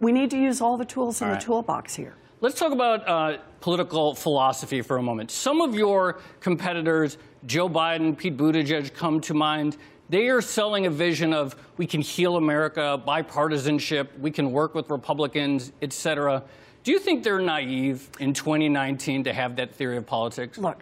We 0.00 0.12
need 0.12 0.30
to 0.30 0.38
use 0.38 0.62
all 0.62 0.78
the 0.78 0.84
tools 0.84 1.20
in 1.20 1.28
the 1.28 1.36
toolbox 1.36 1.94
here. 1.94 2.14
Let's 2.40 2.58
talk 2.58 2.72
about 2.72 3.06
uh, 3.06 3.36
political 3.60 4.14
philosophy 4.14 4.80
for 4.80 4.96
a 4.96 5.02
moment. 5.02 5.30
Some 5.30 5.60
of 5.60 5.74
your 5.74 6.20
competitors, 6.40 7.18
Joe 7.46 7.68
Biden, 7.68 8.16
Pete 8.16 8.34
Buttigieg, 8.34 8.94
come 8.94 9.20
to 9.20 9.34
mind. 9.34 9.76
They 10.08 10.28
are 10.28 10.40
selling 10.40 10.86
a 10.86 10.90
vision 10.90 11.34
of 11.34 11.54
we 11.76 11.86
can 11.86 12.00
heal 12.00 12.36
America, 12.36 13.00
bipartisanship, 13.06 14.18
we 14.18 14.30
can 14.30 14.52
work 14.52 14.74
with 14.74 14.88
Republicans, 14.88 15.72
et 15.82 15.92
cetera. 15.92 16.42
Do 16.82 16.92
you 16.92 16.98
think 16.98 17.22
they're 17.22 17.38
naive 17.38 18.08
in 18.20 18.32
2019 18.32 19.24
to 19.24 19.34
have 19.34 19.54
that 19.56 19.74
theory 19.74 19.98
of 19.98 20.06
politics? 20.06 20.56
Look, 20.56 20.80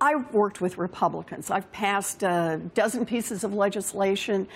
I've 0.00 0.34
worked 0.34 0.60
with 0.60 0.78
Republicans. 0.78 1.50
I've 1.50 1.70
passed 1.70 2.24
a 2.24 2.60
dozen 2.74 3.06
pieces 3.06 3.44
of 3.44 3.54
legislation 3.54 4.48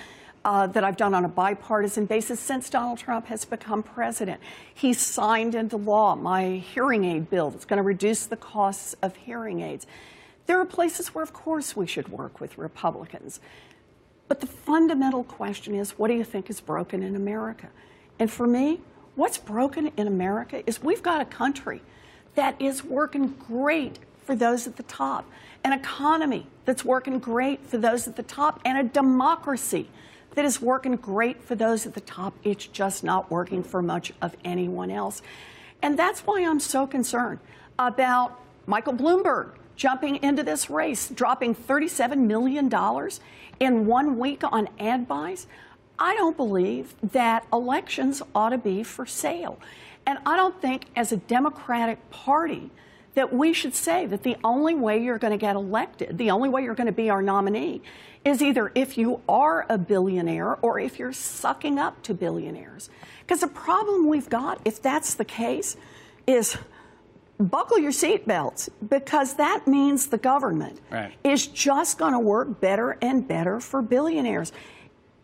uh, 0.44 0.66
that 0.68 0.84
I've 0.84 0.96
done 0.96 1.14
on 1.14 1.24
a 1.24 1.28
bipartisan 1.28 2.06
basis 2.06 2.40
since 2.40 2.68
Donald 2.68 2.98
Trump 2.98 3.26
has 3.26 3.44
become 3.44 3.82
president. 3.82 4.40
He 4.74 4.92
signed 4.92 5.54
into 5.54 5.76
law 5.76 6.14
my 6.14 6.56
hearing 6.56 7.04
aid 7.04 7.30
bill 7.30 7.50
that's 7.50 7.64
going 7.64 7.78
to 7.78 7.82
reduce 7.82 8.26
the 8.26 8.36
costs 8.36 8.94
of 9.02 9.16
hearing 9.16 9.60
aids. 9.60 9.86
There 10.46 10.58
are 10.58 10.64
places 10.64 11.14
where, 11.14 11.22
of 11.22 11.32
course, 11.32 11.76
we 11.76 11.86
should 11.86 12.08
work 12.08 12.40
with 12.40 12.58
Republicans. 12.58 13.40
But 14.28 14.40
the 14.40 14.46
fundamental 14.46 15.24
question 15.24 15.74
is 15.74 15.92
what 15.98 16.08
do 16.08 16.14
you 16.14 16.24
think 16.24 16.50
is 16.50 16.60
broken 16.60 17.02
in 17.02 17.14
America? 17.14 17.68
And 18.18 18.30
for 18.30 18.46
me, 18.46 18.80
what's 19.14 19.38
broken 19.38 19.92
in 19.96 20.06
America 20.06 20.62
is 20.66 20.82
we've 20.82 21.02
got 21.02 21.20
a 21.20 21.24
country 21.24 21.82
that 22.34 22.60
is 22.60 22.82
working 22.82 23.28
great 23.28 23.98
for 24.24 24.34
those 24.34 24.66
at 24.66 24.76
the 24.76 24.82
top, 24.84 25.26
an 25.64 25.72
economy 25.72 26.46
that's 26.64 26.84
working 26.84 27.18
great 27.18 27.66
for 27.66 27.76
those 27.76 28.08
at 28.08 28.16
the 28.16 28.22
top, 28.22 28.60
and 28.64 28.78
a 28.78 28.84
democracy 28.84 29.88
that 30.34 30.44
is 30.44 30.60
working 30.60 30.96
great 30.96 31.42
for 31.42 31.54
those 31.54 31.86
at 31.86 31.94
the 31.94 32.00
top. 32.00 32.34
It's 32.44 32.66
just 32.66 33.04
not 33.04 33.30
working 33.30 33.62
for 33.62 33.82
much 33.82 34.12
of 34.20 34.36
anyone 34.44 34.90
else. 34.90 35.22
And 35.82 35.98
that's 35.98 36.20
why 36.20 36.42
I'm 36.42 36.60
so 36.60 36.86
concerned 36.86 37.40
about 37.78 38.40
Michael 38.66 38.94
Bloomberg 38.94 39.50
jumping 39.76 40.22
into 40.22 40.42
this 40.42 40.70
race, 40.70 41.08
dropping 41.08 41.54
$37 41.54 42.18
million 42.18 42.70
in 43.58 43.86
one 43.86 44.18
week 44.18 44.42
on 44.44 44.68
ad 44.78 45.08
buys. 45.08 45.46
I 45.98 46.14
don't 46.14 46.36
believe 46.36 46.94
that 47.02 47.46
elections 47.52 48.22
ought 48.34 48.50
to 48.50 48.58
be 48.58 48.82
for 48.82 49.06
sale. 49.06 49.58
And 50.06 50.18
I 50.26 50.36
don't 50.36 50.60
think, 50.60 50.86
as 50.96 51.12
a 51.12 51.16
Democratic 51.16 52.10
Party, 52.10 52.70
that 53.14 53.32
we 53.32 53.52
should 53.52 53.74
say 53.74 54.06
that 54.06 54.22
the 54.22 54.36
only 54.42 54.74
way 54.74 55.02
you're 55.02 55.18
going 55.18 55.32
to 55.32 55.38
get 55.38 55.56
elected, 55.56 56.16
the 56.16 56.30
only 56.30 56.48
way 56.48 56.62
you're 56.62 56.74
going 56.74 56.86
to 56.86 56.92
be 56.92 57.10
our 57.10 57.22
nominee, 57.22 57.82
is 58.24 58.40
either 58.40 58.72
if 58.74 58.96
you 58.96 59.20
are 59.28 59.66
a 59.68 59.76
billionaire 59.76 60.56
or 60.62 60.78
if 60.78 60.98
you're 60.98 61.12
sucking 61.12 61.78
up 61.78 62.02
to 62.02 62.14
billionaires. 62.14 62.88
Because 63.20 63.40
the 63.40 63.48
problem 63.48 64.06
we've 64.08 64.28
got, 64.28 64.60
if 64.64 64.80
that's 64.80 65.14
the 65.14 65.24
case, 65.24 65.76
is 66.26 66.56
buckle 67.38 67.78
your 67.78 67.92
seatbelts 67.92 68.68
because 68.88 69.34
that 69.34 69.66
means 69.66 70.06
the 70.06 70.18
government 70.18 70.80
right. 70.90 71.12
is 71.24 71.46
just 71.46 71.98
going 71.98 72.12
to 72.12 72.18
work 72.18 72.60
better 72.60 72.96
and 73.02 73.26
better 73.26 73.60
for 73.60 73.82
billionaires. 73.82 74.52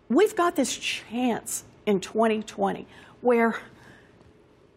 We've 0.09 0.35
got 0.35 0.57
this 0.57 0.76
chance 0.76 1.64
in 1.87 2.00
2020 2.00 2.87
where 3.21 3.61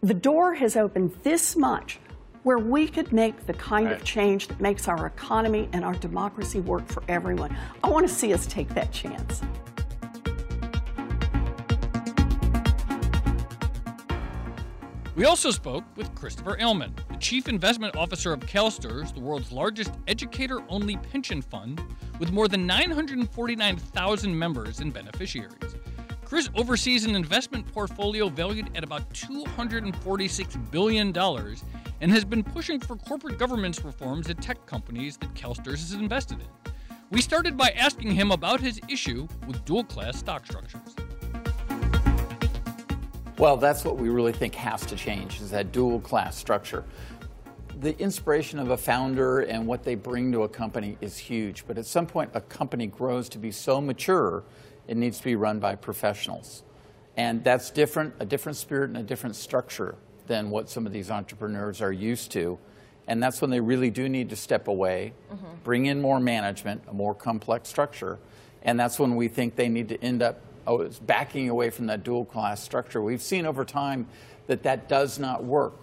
the 0.02 0.14
door 0.14 0.56
has 0.56 0.76
opened 0.76 1.16
this 1.24 1.56
much 1.56 2.00
where 2.44 2.60
we 2.60 2.88
could 2.88 3.12
make 3.14 3.46
the 3.46 3.54
kind 3.54 3.88
right. 3.88 3.96
of 3.96 4.04
change 4.04 4.48
that 4.48 4.60
makes 4.60 4.88
our 4.88 5.06
economy 5.06 5.70
and 5.74 5.86
our 5.86 5.94
democracy 5.96 6.60
work 6.60 6.88
for 6.88 7.04
everyone. 7.08 7.56
I 7.84 7.90
want 7.90 8.08
to 8.08 8.14
see 8.14 8.34
us 8.34 8.46
take 8.48 8.70
that 8.70 8.92
chance. 8.92 9.42
We 15.14 15.26
also 15.26 15.52
spoke 15.52 15.84
with 15.98 16.16
Christopher 16.16 16.56
Ailman, 16.58 16.94
the 17.10 17.18
Chief 17.18 17.50
Investment 17.50 17.96
Officer 17.98 18.32
of 18.32 18.40
CalSTRS, 18.40 19.14
the 19.14 19.20
world's 19.20 19.52
largest 19.52 19.92
educator 20.08 20.64
only 20.70 20.96
pension 20.96 21.42
fund, 21.42 21.82
with 22.18 22.32
more 22.32 22.48
than 22.48 22.66
949,000 22.66 24.40
members 24.40 24.80
and 24.80 24.94
beneficiaries. 24.94 25.76
Chris 26.24 26.50
oversees 26.56 27.04
an 27.04 27.14
investment 27.14 27.70
portfolio 27.74 28.30
valued 28.30 28.70
at 28.74 28.86
about 28.86 29.08
$246 29.14 30.72
billion 30.72 31.12
and 32.02 32.12
has 32.12 32.26
been 32.26 32.44
pushing 32.44 32.80
for 32.80 32.96
corporate 32.98 33.38
governance 33.38 33.86
reforms 33.86 34.30
at 34.30 34.42
tech 34.42 34.66
companies 34.66 35.18
that 35.18 35.34
CalSTRS 35.36 35.74
is 35.74 35.94
invested 35.94 36.40
in. 36.40 36.74
We 37.12 37.22
started 37.22 37.56
by 37.56 37.70
asking 37.70 38.12
him 38.12 38.32
about 38.32 38.60
his 38.60 38.82
issue 38.90 39.28
with 39.48 39.64
dual 39.66 39.84
class 39.84 40.18
stock 40.18 40.46
structures. 40.46 40.96
Well, 43.38 43.58
that's 43.58 43.86
what 43.86 43.98
we 43.98 44.10
really 44.10 44.34
think 44.34 44.56
has 44.56 44.86
to 44.88 44.96
change 44.96 45.42
is 45.42 45.52
that 45.52 45.72
dual 45.72 46.00
class 46.00 46.36
structure. 46.36 46.84
The 47.80 47.98
inspiration 48.00 48.60
of 48.60 48.72
a 48.72 48.78
founder 48.78 49.42
and 49.42 49.66
what 49.66 49.84
they 49.84 49.96
bring 49.96 50.32
to 50.32 50.44
a 50.44 50.50
company 50.50 50.98
is 51.02 51.18
huge, 51.18 51.66
but 51.68 51.78
at 51.78 51.86
some 51.86 52.06
point 52.06 52.32
a 52.34 52.42
company 52.42 52.88
grows 52.88 53.30
to 53.30 53.38
be 53.38 53.52
so 53.52 53.82
mature, 53.82 54.44
it 54.88 54.98
needs 54.98 55.20
to 55.20 55.24
be 55.24 55.36
run 55.36 55.60
by 55.60 55.76
professionals. 55.76 56.64
And 57.18 57.44
that's 57.44 57.72
different, 57.72 58.14
a 58.20 58.26
different 58.26 58.58
spirit 58.58 58.90
and 58.90 58.98
a 58.98 59.04
different 59.04 59.36
structure 59.36 59.96
than 60.32 60.50
what 60.50 60.70
some 60.70 60.86
of 60.86 60.94
these 60.94 61.12
entrepreneurs 61.12 61.82
are 61.82 61.92
used 61.92 62.32
to. 62.32 62.58
And 63.06 63.22
that's 63.22 63.42
when 63.42 63.50
they 63.50 63.60
really 63.60 63.90
do 63.90 64.08
need 64.08 64.30
to 64.30 64.38
step 64.38 64.70
away, 64.70 65.12
mm-hmm. 65.30 65.46
bring 65.66 65.88
in 65.88 66.00
more 66.00 66.22
management, 66.22 66.84
a 66.88 66.94
more 66.94 67.14
complex 67.14 67.68
structure. 67.68 68.18
And 68.64 68.80
that's 68.80 68.98
when 68.98 69.18
we 69.18 69.28
think 69.28 69.58
they 69.58 69.68
need 69.68 69.90
to 69.90 70.02
end 70.02 70.22
up 70.24 70.40
oh, 70.68 70.90
backing 71.02 71.50
away 71.50 71.70
from 71.70 71.88
that 71.88 72.06
dual 72.06 72.24
class 72.24 72.64
structure. 72.64 73.02
We've 73.02 73.22
seen 73.22 73.46
over 73.46 73.66
time 73.66 74.08
that 74.48 74.64
that 74.64 74.88
does 74.88 75.20
not 75.20 75.44
work. 75.44 75.74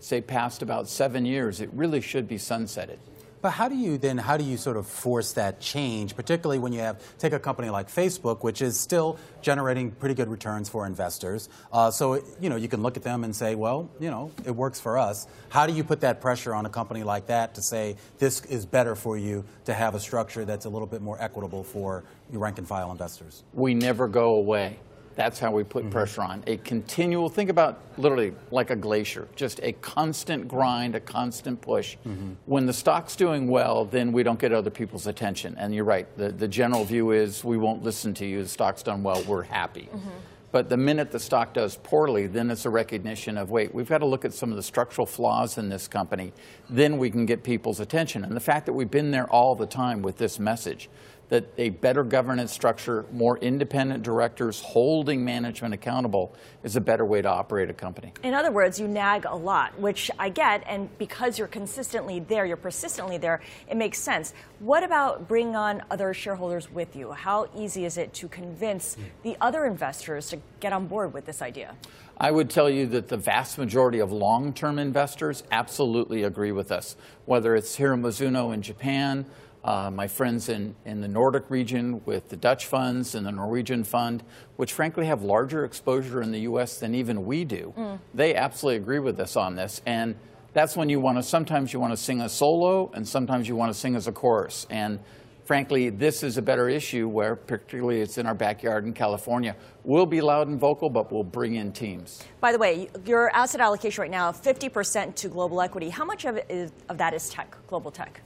Say, 0.00 0.22
past 0.22 0.62
about 0.62 0.88
seven 0.88 1.26
years, 1.26 1.60
it 1.60 1.68
really 1.74 2.00
should 2.00 2.26
be 2.28 2.36
sunsetted. 2.36 2.96
But 3.40 3.50
how 3.50 3.68
do 3.68 3.76
you 3.76 3.98
then, 3.98 4.18
how 4.18 4.36
do 4.36 4.44
you 4.44 4.56
sort 4.56 4.76
of 4.76 4.86
force 4.86 5.32
that 5.32 5.60
change, 5.60 6.16
particularly 6.16 6.58
when 6.58 6.72
you 6.72 6.80
have, 6.80 7.00
take 7.18 7.32
a 7.32 7.38
company 7.38 7.70
like 7.70 7.88
Facebook, 7.88 8.42
which 8.42 8.62
is 8.62 8.78
still 8.78 9.18
generating 9.42 9.90
pretty 9.90 10.14
good 10.14 10.28
returns 10.28 10.68
for 10.68 10.86
investors. 10.86 11.48
Uh, 11.72 11.90
so, 11.90 12.22
you 12.40 12.50
know, 12.50 12.56
you 12.56 12.68
can 12.68 12.82
look 12.82 12.96
at 12.96 13.02
them 13.02 13.24
and 13.24 13.34
say, 13.34 13.54
well, 13.54 13.88
you 14.00 14.10
know, 14.10 14.30
it 14.44 14.50
works 14.50 14.80
for 14.80 14.98
us. 14.98 15.26
How 15.48 15.66
do 15.66 15.72
you 15.72 15.84
put 15.84 16.00
that 16.00 16.20
pressure 16.20 16.54
on 16.54 16.66
a 16.66 16.70
company 16.70 17.02
like 17.02 17.26
that 17.26 17.54
to 17.54 17.62
say 17.62 17.96
this 18.18 18.44
is 18.46 18.66
better 18.66 18.94
for 18.94 19.16
you 19.16 19.44
to 19.66 19.74
have 19.74 19.94
a 19.94 20.00
structure 20.00 20.44
that's 20.44 20.64
a 20.64 20.68
little 20.68 20.86
bit 20.86 21.02
more 21.02 21.20
equitable 21.20 21.62
for 21.64 22.04
your 22.30 22.40
rank 22.40 22.58
and 22.58 22.66
file 22.66 22.90
investors? 22.90 23.44
We 23.52 23.74
never 23.74 24.08
go 24.08 24.34
away. 24.34 24.78
That's 25.18 25.40
how 25.40 25.50
we 25.50 25.64
put 25.64 25.82
mm-hmm. 25.82 25.90
pressure 25.90 26.22
on. 26.22 26.44
A 26.46 26.58
continual, 26.58 27.28
think 27.28 27.50
about 27.50 27.80
literally 27.96 28.34
like 28.52 28.70
a 28.70 28.76
glacier, 28.76 29.26
just 29.34 29.58
a 29.64 29.72
constant 29.72 30.46
grind, 30.46 30.94
a 30.94 31.00
constant 31.00 31.60
push. 31.60 31.96
Mm-hmm. 32.06 32.34
When 32.46 32.66
the 32.66 32.72
stock's 32.72 33.16
doing 33.16 33.48
well, 33.48 33.84
then 33.84 34.12
we 34.12 34.22
don't 34.22 34.38
get 34.38 34.52
other 34.52 34.70
people's 34.70 35.08
attention. 35.08 35.56
And 35.58 35.74
you're 35.74 35.82
right, 35.82 36.06
the, 36.16 36.30
the 36.30 36.46
general 36.46 36.84
view 36.84 37.10
is 37.10 37.42
we 37.42 37.58
won't 37.58 37.82
listen 37.82 38.14
to 38.14 38.24
you. 38.24 38.44
The 38.44 38.48
stock's 38.48 38.84
done 38.84 39.02
well, 39.02 39.20
we're 39.24 39.42
happy. 39.42 39.88
Mm-hmm. 39.92 40.08
But 40.52 40.68
the 40.68 40.76
minute 40.76 41.10
the 41.10 41.18
stock 41.18 41.52
does 41.52 41.76
poorly, 41.82 42.28
then 42.28 42.48
it's 42.48 42.64
a 42.64 42.70
recognition 42.70 43.36
of 43.36 43.50
wait, 43.50 43.74
we've 43.74 43.88
got 43.88 43.98
to 43.98 44.06
look 44.06 44.24
at 44.24 44.32
some 44.32 44.50
of 44.50 44.56
the 44.56 44.62
structural 44.62 45.04
flaws 45.04 45.58
in 45.58 45.68
this 45.68 45.88
company. 45.88 46.32
Then 46.70 46.96
we 46.96 47.10
can 47.10 47.26
get 47.26 47.42
people's 47.42 47.80
attention. 47.80 48.24
And 48.24 48.36
the 48.36 48.40
fact 48.40 48.66
that 48.66 48.72
we've 48.72 48.90
been 48.90 49.10
there 49.10 49.28
all 49.28 49.56
the 49.56 49.66
time 49.66 50.00
with 50.00 50.16
this 50.16 50.38
message 50.38 50.88
that 51.28 51.44
a 51.58 51.70
better 51.70 52.02
governance 52.02 52.52
structure, 52.52 53.04
more 53.12 53.38
independent 53.38 54.02
directors 54.02 54.60
holding 54.60 55.24
management 55.24 55.74
accountable 55.74 56.34
is 56.62 56.76
a 56.76 56.80
better 56.80 57.04
way 57.04 57.20
to 57.20 57.28
operate 57.28 57.68
a 57.68 57.74
company. 57.74 58.12
In 58.22 58.34
other 58.34 58.50
words, 58.50 58.80
you 58.80 58.88
nag 58.88 59.26
a 59.26 59.34
lot, 59.34 59.78
which 59.78 60.10
I 60.18 60.30
get, 60.30 60.62
and 60.66 60.88
because 60.98 61.38
you're 61.38 61.48
consistently 61.48 62.20
there, 62.20 62.46
you're 62.46 62.56
persistently 62.56 63.18
there, 63.18 63.40
it 63.68 63.76
makes 63.76 63.98
sense. 63.98 64.32
What 64.60 64.82
about 64.82 65.28
bringing 65.28 65.56
on 65.56 65.82
other 65.90 66.14
shareholders 66.14 66.70
with 66.70 66.96
you? 66.96 67.12
How 67.12 67.48
easy 67.54 67.84
is 67.84 67.98
it 67.98 68.14
to 68.14 68.28
convince 68.28 68.96
the 69.22 69.36
other 69.40 69.66
investors 69.66 70.28
to 70.30 70.38
get 70.60 70.72
on 70.72 70.86
board 70.86 71.12
with 71.12 71.26
this 71.26 71.42
idea? 71.42 71.74
I 72.20 72.32
would 72.32 72.50
tell 72.50 72.68
you 72.68 72.86
that 72.86 73.08
the 73.08 73.16
vast 73.16 73.58
majority 73.58 74.00
of 74.00 74.10
long 74.10 74.52
term 74.52 74.78
investors 74.78 75.44
absolutely 75.52 76.24
agree 76.24 76.50
with 76.50 76.72
us, 76.72 76.96
whether 77.26 77.54
it's 77.54 77.76
here 77.76 77.92
in 77.92 78.02
Mizuno 78.02 78.52
in 78.52 78.60
Japan 78.60 79.24
uh, 79.64 79.90
my 79.90 80.06
friends 80.06 80.48
in, 80.48 80.74
in 80.84 81.00
the 81.00 81.08
Nordic 81.08 81.50
region 81.50 82.00
with 82.04 82.28
the 82.28 82.36
Dutch 82.36 82.66
funds 82.66 83.14
and 83.14 83.26
the 83.26 83.32
Norwegian 83.32 83.84
fund, 83.84 84.22
which 84.56 84.72
frankly 84.72 85.06
have 85.06 85.22
larger 85.22 85.64
exposure 85.64 86.22
in 86.22 86.32
the 86.32 86.40
U.S. 86.40 86.78
than 86.78 86.94
even 86.94 87.24
we 87.24 87.44
do, 87.44 87.74
mm. 87.76 87.98
they 88.14 88.34
absolutely 88.34 88.80
agree 88.80 88.98
with 88.98 89.18
us 89.20 89.36
on 89.36 89.56
this. 89.56 89.82
And 89.84 90.14
that's 90.52 90.76
when 90.76 90.88
you 90.88 91.00
want 91.00 91.18
to, 91.18 91.22
sometimes 91.22 91.72
you 91.72 91.80
want 91.80 91.92
to 91.92 91.96
sing 91.96 92.20
a 92.20 92.28
solo 92.28 92.90
and 92.94 93.06
sometimes 93.06 93.48
you 93.48 93.56
want 93.56 93.72
to 93.72 93.78
sing 93.78 93.96
as 93.96 94.06
a 94.06 94.12
chorus. 94.12 94.66
And 94.70 95.00
frankly, 95.44 95.90
this 95.90 96.22
is 96.22 96.36
a 96.36 96.42
better 96.42 96.68
issue 96.68 97.08
where, 97.08 97.34
particularly 97.34 98.00
it's 98.00 98.18
in 98.18 98.26
our 98.26 98.34
backyard 98.34 98.84
in 98.84 98.92
California, 98.92 99.56
we'll 99.84 100.06
be 100.06 100.20
loud 100.20 100.48
and 100.48 100.58
vocal, 100.58 100.90
but 100.90 101.12
we'll 101.12 101.24
bring 101.24 101.56
in 101.56 101.72
teams. 101.72 102.22
By 102.40 102.52
the 102.52 102.58
way, 102.58 102.88
your 103.04 103.34
asset 103.34 103.60
allocation 103.60 104.02
right 104.02 104.10
now, 104.10 104.30
50% 104.30 105.14
to 105.16 105.28
global 105.28 105.60
equity. 105.60 105.90
How 105.90 106.04
much 106.04 106.24
of, 106.24 106.38
is, 106.48 106.72
of 106.88 106.98
that 106.98 107.14
is 107.14 107.28
tech, 107.28 107.56
global 107.66 107.90
tech? 107.90 108.22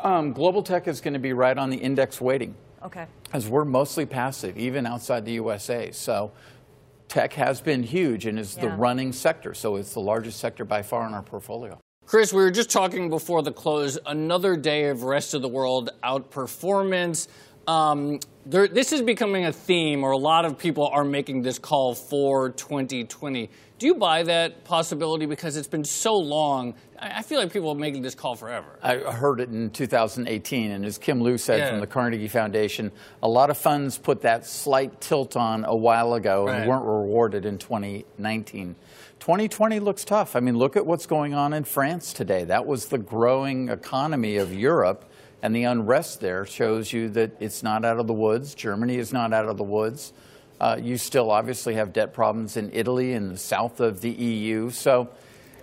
Um, 0.00 0.32
global 0.32 0.62
tech 0.62 0.88
is 0.88 1.00
going 1.00 1.14
to 1.14 1.20
be 1.20 1.32
right 1.32 1.56
on 1.56 1.70
the 1.70 1.76
index 1.76 2.20
weighting. 2.20 2.54
Okay. 2.82 3.06
As 3.32 3.48
we're 3.48 3.64
mostly 3.64 4.06
passive, 4.06 4.56
even 4.56 4.86
outside 4.86 5.24
the 5.24 5.32
USA. 5.32 5.90
So 5.90 6.32
tech 7.08 7.32
has 7.34 7.60
been 7.60 7.82
huge 7.82 8.26
and 8.26 8.38
is 8.38 8.56
yeah. 8.56 8.62
the 8.62 8.68
running 8.70 9.12
sector. 9.12 9.54
So 9.54 9.76
it's 9.76 9.94
the 9.94 10.00
largest 10.00 10.38
sector 10.38 10.64
by 10.64 10.82
far 10.82 11.06
in 11.06 11.14
our 11.14 11.22
portfolio. 11.22 11.78
Chris, 12.06 12.32
we 12.32 12.40
were 12.40 12.50
just 12.50 12.70
talking 12.70 13.10
before 13.10 13.42
the 13.42 13.52
close. 13.52 13.98
Another 14.06 14.56
day 14.56 14.88
of 14.88 15.02
rest 15.02 15.34
of 15.34 15.42
the 15.42 15.48
world 15.48 15.90
outperformance. 16.02 17.28
Um, 17.68 18.20
there, 18.46 18.66
this 18.66 18.94
is 18.94 19.02
becoming 19.02 19.44
a 19.44 19.52
theme, 19.52 20.02
or 20.02 20.12
a 20.12 20.16
lot 20.16 20.46
of 20.46 20.56
people 20.56 20.86
are 20.86 21.04
making 21.04 21.42
this 21.42 21.58
call 21.58 21.94
for 21.94 22.48
2020. 22.48 23.50
Do 23.78 23.86
you 23.86 23.94
buy 23.94 24.22
that 24.22 24.64
possibility 24.64 25.26
because 25.26 25.54
it's 25.54 25.68
been 25.68 25.84
so 25.84 26.14
long? 26.14 26.74
I 26.98 27.20
feel 27.20 27.38
like 27.38 27.52
people 27.52 27.68
are 27.68 27.78
making 27.78 28.00
this 28.00 28.14
call 28.14 28.36
forever. 28.36 28.78
I 28.82 28.96
heard 28.96 29.40
it 29.40 29.50
in 29.50 29.68
2018, 29.68 30.70
and 30.70 30.86
as 30.86 30.96
Kim 30.96 31.20
Lew 31.20 31.36
said 31.36 31.58
yeah. 31.58 31.68
from 31.68 31.80
the 31.80 31.86
Carnegie 31.86 32.26
Foundation, 32.26 32.90
a 33.22 33.28
lot 33.28 33.50
of 33.50 33.58
funds 33.58 33.98
put 33.98 34.22
that 34.22 34.46
slight 34.46 34.98
tilt 35.02 35.36
on 35.36 35.66
a 35.66 35.76
while 35.76 36.14
ago 36.14 36.46
right. 36.46 36.60
and 36.60 36.68
weren't 36.70 36.86
rewarded 36.86 37.44
in 37.44 37.58
2019. 37.58 38.76
2020 39.20 39.78
looks 39.80 40.04
tough. 40.06 40.36
I 40.36 40.40
mean, 40.40 40.56
look 40.56 40.74
at 40.74 40.86
what's 40.86 41.04
going 41.04 41.34
on 41.34 41.52
in 41.52 41.64
France 41.64 42.14
today. 42.14 42.44
That 42.44 42.64
was 42.64 42.86
the 42.86 42.98
growing 42.98 43.68
economy 43.68 44.38
of 44.38 44.54
Europe, 44.54 45.04
and 45.42 45.54
the 45.54 45.64
unrest 45.64 46.20
there 46.20 46.44
shows 46.44 46.92
you 46.92 47.08
that 47.10 47.32
it's 47.40 47.62
not 47.62 47.84
out 47.84 47.98
of 47.98 48.06
the 48.06 48.14
woods. 48.14 48.54
Germany 48.54 48.96
is 48.96 49.12
not 49.12 49.32
out 49.32 49.46
of 49.46 49.56
the 49.56 49.64
woods. 49.64 50.12
Uh, 50.60 50.78
you 50.80 50.98
still 50.98 51.30
obviously 51.30 51.74
have 51.74 51.92
debt 51.92 52.12
problems 52.12 52.56
in 52.56 52.70
Italy 52.72 53.12
and 53.12 53.30
the 53.30 53.38
south 53.38 53.78
of 53.78 54.00
the 54.00 54.10
EU. 54.10 54.70
So 54.70 55.08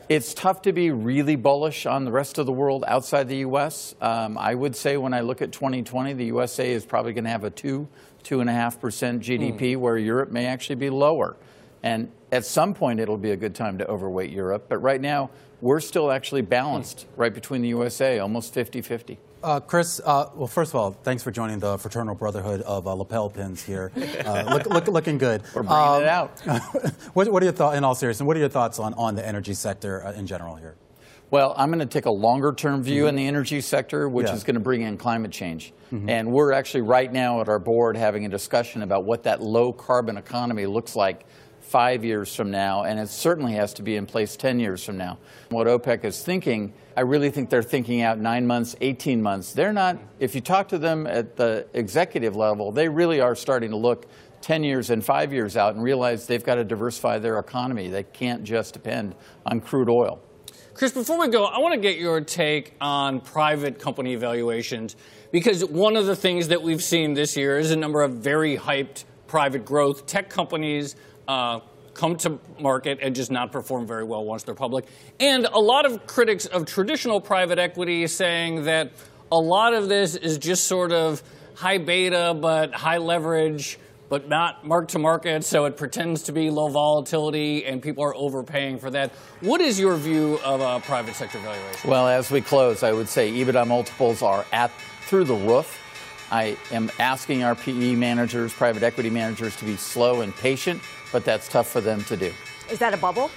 it's 0.07 0.33
tough 0.33 0.61
to 0.63 0.71
be 0.71 0.91
really 0.91 1.35
bullish 1.35 1.85
on 1.85 2.05
the 2.05 2.11
rest 2.11 2.37
of 2.37 2.45
the 2.45 2.53
world 2.53 2.85
outside 2.87 3.27
the 3.27 3.37
U.S. 3.37 3.95
Um, 3.99 4.37
I 4.37 4.55
would 4.55 4.75
say 4.75 4.97
when 4.97 5.13
I 5.13 5.21
look 5.21 5.41
at 5.41 5.51
2020, 5.51 6.13
the 6.13 6.25
USA 6.25 6.71
is 6.71 6.85
probably 6.85 7.13
going 7.13 7.25
to 7.25 7.29
have 7.29 7.43
a 7.43 7.49
2, 7.49 7.87
2.5% 8.23 9.19
GDP, 9.19 9.59
mm. 9.59 9.77
where 9.77 9.97
Europe 9.97 10.31
may 10.31 10.45
actually 10.45 10.75
be 10.75 10.89
lower. 10.89 11.35
And 11.83 12.11
at 12.31 12.45
some 12.45 12.73
point, 12.73 12.99
it'll 12.99 13.17
be 13.17 13.31
a 13.31 13.35
good 13.35 13.55
time 13.55 13.77
to 13.79 13.87
overweight 13.87 14.31
Europe. 14.31 14.65
But 14.69 14.77
right 14.77 15.01
now, 15.01 15.31
we're 15.59 15.79
still 15.79 16.11
actually 16.11 16.41
balanced 16.41 16.99
mm. 16.99 17.05
right 17.17 17.33
between 17.33 17.61
the 17.61 17.69
USA, 17.69 18.19
almost 18.19 18.53
50 18.53 18.81
50. 18.81 19.17
Uh, 19.45 19.59
Chris, 19.59 20.01
uh, 20.03 20.27
well, 20.33 20.47
first 20.47 20.71
of 20.71 20.75
all, 20.75 20.89
thanks 20.89 21.21
for 21.21 21.29
joining 21.29 21.59
the 21.59 21.77
Fraternal 21.77 22.15
Brotherhood 22.15 22.61
of 22.61 22.87
uh, 22.87 22.93
lapel 22.93 23.29
pins 23.29 23.61
here. 23.61 23.91
Uh, 23.95 24.41
look, 24.49 24.65
look, 24.65 24.87
looking 24.95 25.19
good. 25.19 25.43
We're 25.53 25.61
bringing 25.61 25.71
um, 25.71 26.01
it 26.01 26.07
out. 26.07 26.39
what, 27.13 27.31
what, 27.31 27.43
are 27.43 27.45
your 27.45 27.53
thoughts, 27.53 27.77
in 27.77 27.83
all 27.83 27.93
seriousness, 27.93 28.25
what 28.25 28.35
are 28.35 28.39
your 28.39 28.49
thoughts 28.49 28.79
on, 28.79 28.95
on 28.95 29.13
the 29.13 29.23
energy 29.23 29.53
sector 29.53 30.03
uh, 30.03 30.13
in 30.13 30.25
general 30.25 30.55
here? 30.55 30.73
Well, 31.29 31.53
I'm 31.55 31.69
going 31.69 31.77
to 31.77 31.85
take 31.85 32.07
a 32.07 32.11
longer 32.11 32.53
term 32.53 32.81
view 32.81 33.01
mm-hmm. 33.01 33.09
in 33.09 33.15
the 33.17 33.27
energy 33.27 33.61
sector, 33.61 34.09
which 34.09 34.25
yeah. 34.25 34.33
is 34.33 34.43
going 34.43 34.55
to 34.55 34.59
bring 34.59 34.81
in 34.81 34.97
climate 34.97 35.29
change. 35.29 35.73
Mm-hmm. 35.93 36.09
And 36.09 36.31
we're 36.31 36.51
actually 36.51 36.81
right 36.81 37.13
now 37.13 37.41
at 37.41 37.47
our 37.47 37.59
board 37.59 37.97
having 37.97 38.25
a 38.25 38.29
discussion 38.29 38.81
about 38.81 39.05
what 39.05 39.23
that 39.23 39.43
low 39.43 39.71
carbon 39.71 40.17
economy 40.17 40.65
looks 40.65 40.95
like 40.95 41.23
five 41.59 42.03
years 42.03 42.35
from 42.35 42.49
now, 42.49 42.83
and 42.83 42.99
it 42.99 43.09
certainly 43.09 43.53
has 43.53 43.75
to 43.75 43.83
be 43.83 43.95
in 43.95 44.07
place 44.07 44.35
10 44.37 44.59
years 44.59 44.83
from 44.83 44.97
now. 44.97 45.19
What 45.49 45.67
OPEC 45.67 46.03
is 46.03 46.23
thinking, 46.23 46.73
I 46.97 47.01
really 47.01 47.29
think 47.29 47.49
they're 47.49 47.61
thinking 47.61 48.01
out 48.01 48.19
nine 48.19 48.47
months, 48.47 48.75
18 48.79 49.21
months. 49.21 49.51
They're 49.51 49.73
not, 49.73 49.97
if 50.19 50.33
you 50.33 50.39
talk 50.39 50.69
to 50.69 50.77
them 50.77 51.05
at 51.05 51.35
the 51.35 51.67
executive 51.73 52.37
level, 52.37 52.71
they 52.71 52.87
really 52.87 53.19
are 53.19 53.35
starting 53.35 53.71
to 53.71 53.77
look 53.77 54.05
10 54.41 54.63
years 54.63 54.89
and 54.89 55.03
five 55.03 55.33
years 55.33 55.57
out 55.57 55.75
and 55.75 55.83
realize 55.83 56.25
they've 56.25 56.43
got 56.43 56.55
to 56.55 56.63
diversify 56.63 57.19
their 57.19 57.37
economy. 57.39 57.89
They 57.89 58.03
can't 58.03 58.43
just 58.43 58.73
depend 58.73 59.15
on 59.45 59.59
crude 59.59 59.89
oil. 59.89 60.21
Chris, 60.73 60.91
before 60.91 61.19
we 61.19 61.27
go, 61.27 61.45
I 61.45 61.59
want 61.59 61.73
to 61.73 61.79
get 61.79 61.97
your 61.97 62.21
take 62.21 62.75
on 62.79 63.19
private 63.19 63.79
company 63.79 64.13
evaluations 64.13 64.95
because 65.31 65.65
one 65.65 65.95
of 65.97 66.05
the 66.05 66.15
things 66.15 66.49
that 66.49 66.61
we've 66.61 66.83
seen 66.83 67.13
this 67.13 67.35
year 67.35 67.57
is 67.57 67.71
a 67.71 67.75
number 67.75 68.03
of 68.03 68.13
very 68.13 68.57
hyped 68.57 69.05
private 69.27 69.65
growth 69.65 70.05
tech 70.05 70.29
companies 70.29 70.95
uh, 71.27 71.59
come 71.95 72.15
to 72.17 72.39
market 72.59 72.99
and 73.01 73.15
just 73.15 73.31
not 73.31 73.51
perform 73.51 73.87
very 73.87 74.03
well 74.03 74.23
once 74.23 74.43
they're 74.43 74.53
public. 74.53 74.85
And 75.19 75.45
a 75.45 75.59
lot 75.59 75.85
of 75.85 76.05
critics 76.05 76.45
of 76.45 76.65
traditional 76.65 77.19
private 77.19 77.57
equity 77.57 78.05
saying 78.07 78.65
that 78.65 78.91
a 79.31 79.39
lot 79.39 79.73
of 79.73 79.89
this 79.89 80.15
is 80.15 80.37
just 80.37 80.65
sort 80.65 80.91
of 80.91 81.23
high 81.55 81.79
beta 81.79 82.37
but 82.39 82.73
high 82.73 82.97
leverage 82.97 83.79
but 84.07 84.29
not 84.29 84.65
mark 84.65 84.89
to 84.89 84.99
market, 84.99 85.43
so 85.43 85.65
it 85.65 85.77
pretends 85.77 86.23
to 86.23 86.31
be 86.31 86.51
low 86.51 86.67
volatility, 86.67 87.65
and 87.65 87.81
people 87.81 88.03
are 88.03 88.15
overpaying 88.15 88.77
for 88.77 88.91
that. 88.91 89.11
What 89.41 89.61
is 89.61 89.79
your 89.79 89.95
view 89.95 90.39
of 90.43 90.61
a 90.61 90.79
private 90.85 91.15
sector 91.15 91.39
valuation? 91.39 91.89
Well, 91.89 92.07
as 92.07 92.29
we 92.29 92.41
close, 92.41 92.83
I 92.83 92.91
would 92.91 93.09
say 93.09 93.31
EBITDA 93.31 93.65
multiples 93.67 94.21
are 94.21 94.45
at 94.53 94.71
through 95.07 95.23
the 95.23 95.33
roof. 95.33 95.81
I 96.31 96.55
am 96.71 96.91
asking 96.99 97.43
our 97.43 97.55
PE 97.55 97.95
managers, 97.95 98.53
private 98.53 98.83
equity 98.83 99.09
managers, 99.09 99.55
to 99.57 99.65
be 99.65 99.75
slow 99.75 100.21
and 100.21 100.35
patient 100.35 100.81
but 101.15 101.23
that's 101.23 101.47
tough 101.47 101.69
for 101.69 101.79
them 101.79 102.03
to 102.03 102.17
do. 102.17 102.29
Is 102.69 102.77
that 102.79 102.93
a 102.93 102.97
bubble? 102.97 103.31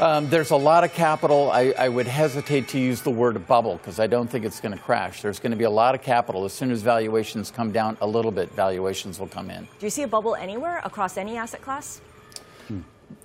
Um, 0.00 0.28
there's 0.28 0.50
a 0.50 0.56
lot 0.56 0.82
of 0.82 0.92
capital. 0.92 1.52
I, 1.52 1.72
I, 1.78 1.88
would 1.88 2.08
hesitate 2.08 2.66
to 2.70 2.80
use 2.80 3.00
the 3.00 3.12
word 3.12 3.46
bubble 3.46 3.76
because 3.76 4.00
I 4.00 4.08
don't 4.08 4.28
think 4.28 4.44
it's 4.44 4.58
going 4.58 4.76
to 4.76 4.82
crash. 4.82 5.22
There's 5.22 5.38
going 5.38 5.52
to 5.52 5.56
be 5.56 5.62
a 5.62 5.70
lot 5.70 5.94
of 5.94 6.02
capital. 6.02 6.44
As 6.44 6.52
soon 6.52 6.72
as 6.72 6.82
valuations 6.82 7.52
come 7.52 7.70
down 7.70 7.96
a 8.00 8.06
little 8.08 8.32
bit, 8.32 8.50
valuations 8.50 9.20
will 9.20 9.28
come 9.28 9.50
in. 9.50 9.68
Do 9.78 9.86
you 9.86 9.90
see 9.90 10.02
a 10.02 10.08
bubble 10.08 10.34
anywhere 10.34 10.80
across 10.82 11.16
any 11.16 11.36
asset 11.36 11.62
class? 11.62 12.00
Hmm. 12.66 12.80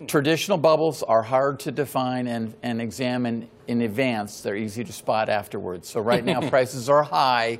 Traditional 0.06 0.60
bubbles 0.60 1.02
are 1.02 1.24
hard 1.24 1.60
to 1.62 1.72
define 1.72 2.28
and, 2.28 2.54
and 2.62 2.80
examine 2.80 3.50
in 3.68 3.82
advance. 3.82 4.42
They're 4.42 4.56
easy 4.56 4.84
to 4.84 4.94
spot 4.94 5.28
afterwards. 5.28 5.90
So 5.90 6.02
right 6.02 6.24
now 6.24 6.48
prices 6.52 6.88
are 6.88 7.02
high 7.02 7.58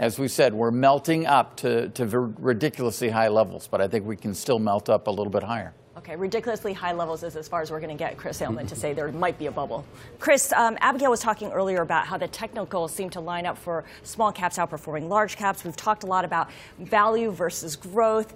as 0.00 0.18
we 0.18 0.28
said, 0.28 0.54
we're 0.54 0.70
melting 0.70 1.26
up 1.26 1.56
to, 1.58 1.90
to 1.90 2.06
ridiculously 2.08 3.10
high 3.10 3.28
levels, 3.28 3.68
but 3.68 3.82
I 3.82 3.86
think 3.86 4.06
we 4.06 4.16
can 4.16 4.34
still 4.34 4.58
melt 4.58 4.88
up 4.88 5.08
a 5.08 5.10
little 5.10 5.30
bit 5.30 5.42
higher. 5.42 5.74
Okay, 5.98 6.16
ridiculously 6.16 6.72
high 6.72 6.92
levels 6.92 7.22
is 7.22 7.36
as 7.36 7.46
far 7.46 7.60
as 7.60 7.70
we're 7.70 7.80
going 7.80 7.94
to 7.94 8.02
get 8.02 8.16
Chris 8.16 8.40
Ailman 8.40 8.66
to 8.68 8.74
say 8.74 8.94
there 8.94 9.12
might 9.12 9.38
be 9.38 9.44
a 9.44 9.52
bubble. 9.52 9.84
Chris, 10.18 10.54
um, 10.54 10.78
Abigail 10.80 11.10
was 11.10 11.20
talking 11.20 11.52
earlier 11.52 11.82
about 11.82 12.06
how 12.06 12.16
the 12.16 12.28
technicals 12.28 12.94
seem 12.94 13.10
to 13.10 13.20
line 13.20 13.44
up 13.44 13.58
for 13.58 13.84
small 14.02 14.32
caps 14.32 14.56
outperforming 14.56 15.06
large 15.06 15.36
caps. 15.36 15.64
We've 15.64 15.76
talked 15.76 16.02
a 16.02 16.06
lot 16.06 16.24
about 16.24 16.50
value 16.78 17.30
versus 17.30 17.76
growth. 17.76 18.32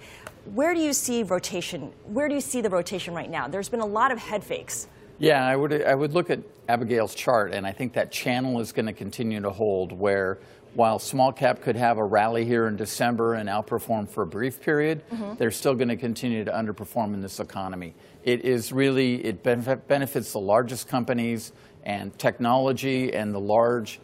Where 0.52 0.74
do 0.74 0.80
you 0.80 0.92
see 0.92 1.22
rotation? 1.22 1.94
Where 2.04 2.28
do 2.28 2.34
you 2.34 2.42
see 2.42 2.60
the 2.60 2.68
rotation 2.68 3.14
right 3.14 3.30
now? 3.30 3.48
There's 3.48 3.70
been 3.70 3.80
a 3.80 3.86
lot 3.86 4.12
of 4.12 4.18
head 4.18 4.44
fakes. 4.44 4.88
Yeah, 5.18 5.46
I 5.46 5.56
would 5.56 5.82
I 5.82 5.94
would 5.94 6.12
look 6.12 6.28
at 6.28 6.40
Abigail's 6.68 7.14
chart, 7.14 7.52
and 7.54 7.66
I 7.66 7.72
think 7.72 7.94
that 7.94 8.10
channel 8.10 8.60
is 8.60 8.72
going 8.72 8.86
to 8.86 8.92
continue 8.92 9.40
to 9.40 9.50
hold 9.50 9.92
where 9.92 10.38
while 10.74 10.98
small 10.98 11.32
cap 11.32 11.62
could 11.62 11.76
have 11.76 11.98
a 11.98 12.04
rally 12.04 12.44
here 12.44 12.66
in 12.66 12.76
December 12.76 13.34
and 13.34 13.48
outperform 13.48 14.08
for 14.08 14.22
a 14.22 14.26
brief 14.26 14.60
period, 14.60 15.08
mm-hmm. 15.10 15.34
they're 15.36 15.50
still 15.50 15.74
going 15.74 15.88
to 15.88 15.96
continue 15.96 16.44
to 16.44 16.50
underperform 16.50 17.14
in 17.14 17.20
this 17.20 17.40
economy. 17.40 17.94
It 18.24 18.44
is 18.44 18.72
really, 18.72 19.24
it 19.24 19.42
benefits 19.42 20.32
the 20.32 20.40
largest 20.40 20.88
companies 20.88 21.52
and 21.84 22.16
technology 22.18 23.12
and 23.12 23.34
the 23.34 23.40
large 23.40 24.00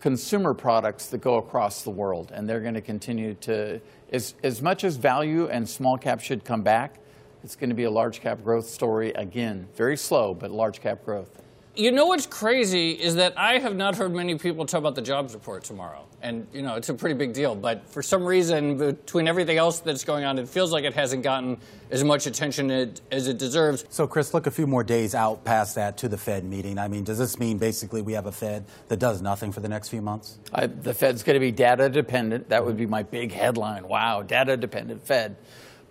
consumer 0.00 0.54
products 0.54 1.06
that 1.06 1.18
go 1.18 1.36
across 1.36 1.82
the 1.82 1.90
world. 1.90 2.30
And 2.32 2.48
they're 2.48 2.60
going 2.60 2.74
to 2.74 2.80
continue 2.80 3.34
to, 3.34 3.80
as, 4.12 4.34
as 4.42 4.62
much 4.62 4.84
as 4.84 4.96
value 4.96 5.48
and 5.48 5.68
small 5.68 5.98
cap 5.98 6.20
should 6.20 6.44
come 6.44 6.62
back, 6.62 7.00
it's 7.42 7.56
going 7.56 7.70
to 7.70 7.76
be 7.76 7.84
a 7.84 7.90
large 7.90 8.20
cap 8.20 8.42
growth 8.44 8.66
story 8.66 9.10
again. 9.12 9.68
Very 9.74 9.96
slow, 9.96 10.34
but 10.34 10.50
large 10.50 10.80
cap 10.80 11.04
growth. 11.04 11.42
You 11.76 11.92
know 11.92 12.06
what's 12.06 12.24
crazy 12.24 12.92
is 12.92 13.16
that 13.16 13.36
I 13.36 13.58
have 13.58 13.76
not 13.76 13.96
heard 13.96 14.14
many 14.14 14.36
people 14.38 14.64
talk 14.64 14.78
about 14.78 14.94
the 14.94 15.02
jobs 15.02 15.34
report 15.34 15.62
tomorrow. 15.62 16.06
And, 16.22 16.46
you 16.50 16.62
know, 16.62 16.76
it's 16.76 16.88
a 16.88 16.94
pretty 16.94 17.14
big 17.14 17.34
deal. 17.34 17.54
But 17.54 17.86
for 17.90 18.02
some 18.02 18.24
reason, 18.24 18.78
between 18.78 19.28
everything 19.28 19.58
else 19.58 19.80
that's 19.80 20.02
going 20.02 20.24
on, 20.24 20.38
it 20.38 20.48
feels 20.48 20.72
like 20.72 20.84
it 20.84 20.94
hasn't 20.94 21.22
gotten 21.22 21.58
as 21.90 22.02
much 22.02 22.26
attention 22.26 22.70
as 23.12 23.28
it 23.28 23.36
deserves. 23.36 23.84
So, 23.90 24.06
Chris, 24.06 24.32
look 24.32 24.46
a 24.46 24.50
few 24.50 24.66
more 24.66 24.82
days 24.82 25.14
out 25.14 25.44
past 25.44 25.74
that 25.74 25.98
to 25.98 26.08
the 26.08 26.16
Fed 26.16 26.44
meeting. 26.44 26.78
I 26.78 26.88
mean, 26.88 27.04
does 27.04 27.18
this 27.18 27.38
mean 27.38 27.58
basically 27.58 28.00
we 28.00 28.14
have 28.14 28.24
a 28.24 28.32
Fed 28.32 28.64
that 28.88 28.98
does 28.98 29.20
nothing 29.20 29.52
for 29.52 29.60
the 29.60 29.68
next 29.68 29.90
few 29.90 30.00
months? 30.00 30.38
I, 30.54 30.68
the 30.68 30.94
Fed's 30.94 31.22
going 31.22 31.34
to 31.34 31.40
be 31.40 31.52
data 31.52 31.90
dependent. 31.90 32.48
That 32.48 32.64
would 32.64 32.78
be 32.78 32.86
my 32.86 33.02
big 33.02 33.32
headline. 33.32 33.86
Wow, 33.86 34.22
data 34.22 34.56
dependent 34.56 35.06
Fed. 35.06 35.36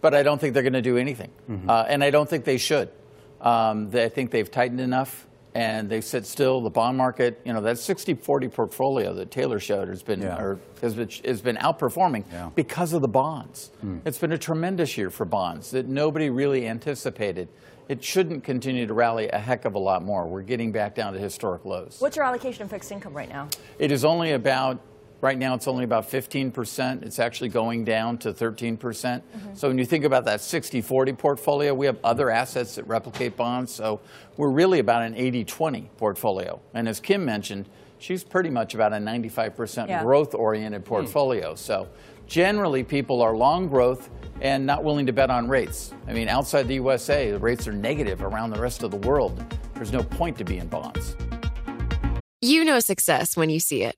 But 0.02 0.15
I 0.15 0.24
don't 0.24 0.41
think 0.41 0.56
they're 0.56 0.63
going 0.63 0.74
to 0.74 0.82
do 0.82 0.98
anything. 0.98 1.30
Mm-hmm. 1.48 1.69
Uh, 1.69 1.86
and 1.88 2.04
I 2.04 2.10
don't 2.10 2.28
think 2.28 2.43
they 2.43 2.58
should. 2.58 2.89
Um, 3.39 3.91
they, 3.91 4.06
I 4.06 4.10
think 4.10 4.32
they've 4.32 4.50
tightened 4.50 4.82
enough 4.82 5.28
and 5.55 5.89
they 5.89 6.01
sit 6.01 6.25
still. 6.25 6.61
The 6.61 6.69
bond 6.69 6.97
market, 6.97 7.41
you 7.45 7.53
know, 7.53 7.61
that 7.61 7.77
60-40 7.77 8.51
portfolio 8.51 9.13
that 9.13 9.31
Taylor 9.31 9.57
showed 9.57 9.87
has 9.87 10.03
been 10.03 10.21
yeah. 10.21 10.37
or 10.37 10.59
has 10.81 10.93
been, 10.93 11.09
has 11.23 11.41
been 11.41 11.55
outperforming 11.55 12.25
yeah. 12.31 12.49
because 12.53 12.91
of 12.91 13.01
the 13.01 13.07
bonds. 13.07 13.71
Mm. 13.83 14.01
It's 14.05 14.17
been 14.17 14.33
a 14.33 14.37
tremendous 14.37 14.97
year 14.97 15.09
for 15.09 15.25
bonds 15.25 15.71
that 15.71 15.87
nobody 15.87 16.29
really 16.29 16.67
anticipated. 16.67 17.47
It 17.87 18.03
shouldn't 18.03 18.43
continue 18.43 18.85
to 18.85 18.93
rally 18.93 19.29
a 19.29 19.39
heck 19.39 19.63
of 19.63 19.75
a 19.75 19.79
lot 19.79 20.03
more. 20.03 20.27
We're 20.27 20.41
getting 20.41 20.73
back 20.73 20.93
down 20.93 21.13
to 21.13 21.19
historic 21.19 21.63
lows. 21.63 21.97
What's 21.99 22.17
your 22.17 22.25
allocation 22.25 22.63
of 22.63 22.69
fixed 22.69 22.91
income 22.91 23.13
right 23.13 23.29
now? 23.29 23.47
It 23.79 23.91
is 23.91 24.03
only 24.03 24.33
about 24.33 24.81
Right 25.21 25.38
now, 25.38 25.56
it's 25.56 25.67
only 25.67 25.84
about 25.84 26.10
15%. 26.10 27.04
It's 27.04 27.19
actually 27.19 27.49
going 27.49 27.86
down 27.86 28.17
to 28.19 28.34
13%. 28.34 28.80
percent 28.80 29.23
mm 29.32 29.39
hmm 29.39 29.56
So 29.56 29.67
when 29.69 29.78
you 29.78 29.86
think 29.86 30.04
about 30.04 30.25
that 30.25 30.41
60 30.41 30.82
40 30.82 31.13
portfolio, 31.13 31.73
we 31.73 31.86
have 31.86 31.97
other 32.04 32.30
assets 32.30 32.75
that 32.75 32.86
replicate 32.88 33.38
bonds. 33.38 33.73
So 33.73 34.01
we're 34.38 34.49
really 34.49 34.80
about 34.80 35.01
an 35.01 35.15
80 35.15 35.45
20 35.45 35.89
portfolio. 35.97 36.60
And 36.73 36.88
as 36.88 36.99
Kim 36.99 37.23
mentioned, 37.23 37.69
she's 37.97 38.23
pretty 38.23 38.49
much 38.49 38.75
about 38.75 38.93
a 38.93 38.97
95% 38.97 39.88
yeah. 39.88 40.04
growth 40.04 40.36
oriented 40.36 40.82
hmm. 40.82 40.88
portfolio. 40.88 41.54
Mm. 41.54 41.58
So 41.58 41.88
generally, 42.28 42.84
people 42.84 43.21
are 43.21 43.36
long 43.36 43.67
growth 43.67 44.10
and 44.41 44.65
not 44.65 44.84
willing 44.84 45.06
to 45.06 45.13
bet 45.13 45.30
on 45.30 45.47
rates. 45.47 45.93
I 46.08 46.13
mean, 46.13 46.28
outside 46.28 46.67
the 46.67 46.75
USA, 46.75 47.32
the 47.32 47.39
rates 47.39 47.67
are 47.67 47.73
negative 47.73 48.21
around 48.21 48.51
the 48.51 48.60
rest 48.60 48.84
of 48.84 48.91
the 48.91 48.97
world. 48.97 49.43
There's 49.75 49.93
no 49.93 50.04
point 50.04 50.38
to 50.38 50.43
be 50.43 50.58
in 50.58 50.67
bonds. 50.67 51.15
You 52.41 52.63
know 52.63 52.80
success 52.80 53.36
when 53.36 53.49
you 53.49 53.60
see 53.60 53.84
it 53.84 53.97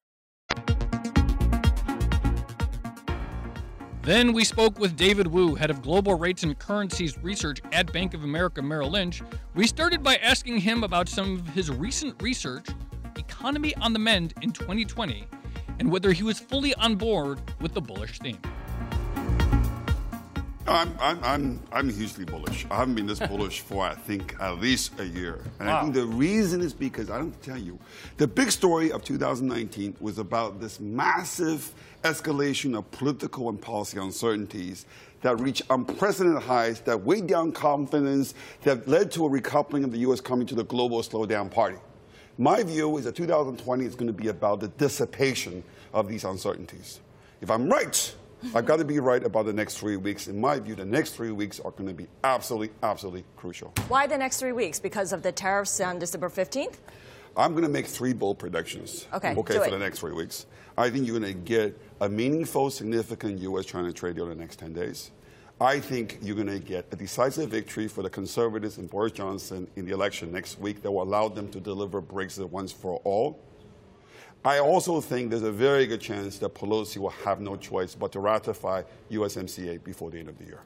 Then 4.03 4.33
we 4.33 4.43
spoke 4.43 4.79
with 4.79 4.97
David 4.97 5.27
Woo, 5.27 5.53
head 5.53 5.69
of 5.69 5.83
global 5.83 6.15
rates 6.15 6.41
and 6.41 6.57
currencies 6.57 7.19
research 7.19 7.61
at 7.71 7.93
Bank 7.93 8.15
of 8.15 8.23
America 8.23 8.59
Merrill 8.59 8.89
Lynch. 8.89 9.21
We 9.53 9.67
started 9.67 10.01
by 10.01 10.15
asking 10.15 10.57
him 10.61 10.83
about 10.83 11.07
some 11.07 11.35
of 11.35 11.47
his 11.49 11.69
recent 11.69 12.19
research, 12.19 12.65
economy 13.15 13.75
on 13.75 13.93
the 13.93 13.99
mend 13.99 14.33
in 14.41 14.53
2020, 14.53 15.27
and 15.77 15.91
whether 15.91 16.13
he 16.13 16.23
was 16.23 16.39
fully 16.39 16.73
on 16.75 16.95
board 16.95 17.41
with 17.61 17.75
the 17.75 17.81
bullish 17.81 18.17
theme. 18.17 18.39
I'm, 20.71 20.95
I'm, 20.99 21.23
I'm, 21.23 21.59
I'm 21.71 21.89
hugely 21.89 22.25
bullish. 22.25 22.65
I 22.71 22.77
haven't 22.77 22.95
been 22.95 23.07
this 23.07 23.19
bullish 23.19 23.61
for, 23.67 23.85
I 23.85 23.93
think, 23.93 24.35
at 24.39 24.59
least 24.59 24.99
a 24.99 25.05
year. 25.05 25.41
And 25.59 25.67
wow. 25.67 25.77
I 25.77 25.81
think 25.81 25.93
the 25.93 26.05
reason 26.05 26.61
is 26.61 26.73
because, 26.73 27.09
I 27.09 27.17
don't 27.17 27.39
tell 27.41 27.57
you, 27.57 27.77
the 28.17 28.27
big 28.27 28.51
story 28.51 28.91
of 28.91 29.03
2019 29.03 29.97
was 29.99 30.17
about 30.17 30.59
this 30.59 30.79
massive 30.79 31.73
escalation 32.03 32.77
of 32.77 32.89
political 32.91 33.49
and 33.49 33.61
policy 33.61 33.99
uncertainties 33.99 34.85
that 35.21 35.39
reached 35.39 35.63
unprecedented 35.69 36.41
highs, 36.41 36.81
that 36.81 37.01
weighed 37.01 37.27
down 37.27 37.51
confidence, 37.51 38.33
that 38.63 38.87
led 38.87 39.11
to 39.11 39.25
a 39.25 39.29
recoupling 39.29 39.83
of 39.83 39.91
the 39.91 39.99
U.S. 39.99 40.21
coming 40.21 40.47
to 40.47 40.55
the 40.55 40.63
global 40.63 41.01
slowdown 41.01 41.49
party. 41.49 41.77
My 42.37 42.63
view 42.63 42.97
is 42.97 43.05
that 43.05 43.15
2020 43.15 43.85
is 43.85 43.93
going 43.93 44.07
to 44.07 44.13
be 44.13 44.29
about 44.29 44.61
the 44.61 44.69
dissipation 44.69 45.63
of 45.93 46.07
these 46.07 46.23
uncertainties. 46.23 46.99
If 47.41 47.51
I'm 47.51 47.69
right, 47.69 48.15
I've 48.55 48.65
got 48.65 48.77
to 48.77 48.85
be 48.85 48.99
right 48.99 49.23
about 49.23 49.45
the 49.45 49.53
next 49.53 49.77
three 49.77 49.97
weeks. 49.97 50.27
In 50.27 50.39
my 50.39 50.59
view, 50.59 50.75
the 50.75 50.85
next 50.85 51.11
three 51.11 51.31
weeks 51.31 51.59
are 51.59 51.71
going 51.71 51.87
to 51.87 51.93
be 51.93 52.07
absolutely, 52.23 52.71
absolutely 52.83 53.23
crucial. 53.37 53.73
Why 53.87 54.07
the 54.07 54.17
next 54.17 54.39
three 54.39 54.51
weeks? 54.51 54.79
Because 54.79 55.13
of 55.13 55.21
the 55.21 55.31
tariffs 55.31 55.79
on 55.79 55.99
December 55.99 56.29
15th? 56.29 56.75
I'm 57.37 57.51
going 57.51 57.63
to 57.63 57.69
make 57.69 57.85
three 57.85 58.13
bold 58.13 58.39
predictions. 58.39 59.07
Okay. 59.13 59.35
Okay, 59.35 59.57
for 59.57 59.65
it. 59.65 59.71
the 59.71 59.79
next 59.79 59.99
three 59.99 60.11
weeks. 60.11 60.47
I 60.77 60.89
think 60.89 61.07
you're 61.07 61.19
going 61.19 61.31
to 61.31 61.39
get 61.39 61.79
a 62.01 62.09
meaningful, 62.09 62.69
significant 62.69 63.39
U.S. 63.39 63.65
China 63.65 63.93
trade 63.93 64.15
deal 64.15 64.25
in 64.25 64.37
the 64.37 64.43
next 64.43 64.57
10 64.57 64.73
days. 64.73 65.11
I 65.59 65.79
think 65.79 66.17
you're 66.21 66.35
going 66.35 66.47
to 66.47 66.59
get 66.59 66.87
a 66.91 66.95
decisive 66.95 67.49
victory 67.49 67.87
for 67.87 68.01
the 68.01 68.09
conservatives 68.09 68.79
and 68.79 68.89
Boris 68.89 69.11
Johnson 69.11 69.67
in 69.75 69.85
the 69.85 69.93
election 69.93 70.31
next 70.31 70.59
week 70.59 70.81
that 70.81 70.91
will 70.91 71.03
allow 71.03 71.29
them 71.29 71.49
to 71.51 71.59
deliver 71.59 72.01
Brexit 72.01 72.49
once 72.49 72.71
for 72.71 72.99
all. 73.03 73.39
I 74.43 74.57
also 74.57 75.01
think 75.01 75.29
there's 75.29 75.43
a 75.43 75.51
very 75.51 75.85
good 75.85 76.01
chance 76.01 76.39
that 76.39 76.55
Pelosi 76.55 76.97
will 76.97 77.09
have 77.09 77.39
no 77.39 77.55
choice 77.55 77.93
but 77.93 78.11
to 78.13 78.19
ratify 78.19 78.81
USMCA 79.11 79.83
before 79.83 80.09
the 80.09 80.17
end 80.17 80.29
of 80.29 80.37
the 80.39 80.45
year. 80.45 80.61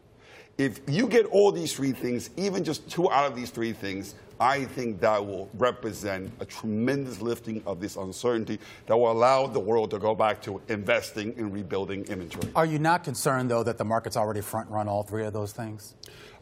If 0.57 0.79
you 0.87 1.07
get 1.07 1.25
all 1.25 1.51
these 1.51 1.73
three 1.73 1.91
things, 1.91 2.29
even 2.37 2.63
just 2.63 2.89
two 2.89 3.11
out 3.11 3.29
of 3.29 3.35
these 3.35 3.49
three 3.49 3.73
things, 3.73 4.15
I 4.39 4.63
think 4.63 5.01
that 5.01 5.25
will 5.25 5.49
represent 5.55 6.31
a 6.39 6.45
tremendous 6.45 7.19
lifting 7.19 7.61
of 7.65 7.81
this 7.81 7.97
uncertainty 7.97 8.59
that 8.85 8.95
will 8.95 9.11
allow 9.11 9.47
the 9.47 9.59
world 9.59 9.91
to 9.91 9.99
go 9.99 10.15
back 10.15 10.41
to 10.43 10.61
investing 10.69 11.33
in 11.37 11.51
rebuilding 11.51 12.05
inventory. 12.05 12.49
Are 12.55 12.65
you 12.65 12.79
not 12.79 13.03
concerned, 13.03 13.51
though, 13.51 13.63
that 13.63 13.77
the 13.77 13.83
market's 13.83 14.15
already 14.15 14.39
front 14.39 14.69
run 14.69 14.87
all 14.87 15.03
three 15.03 15.25
of 15.25 15.33
those 15.33 15.51
things? 15.51 15.95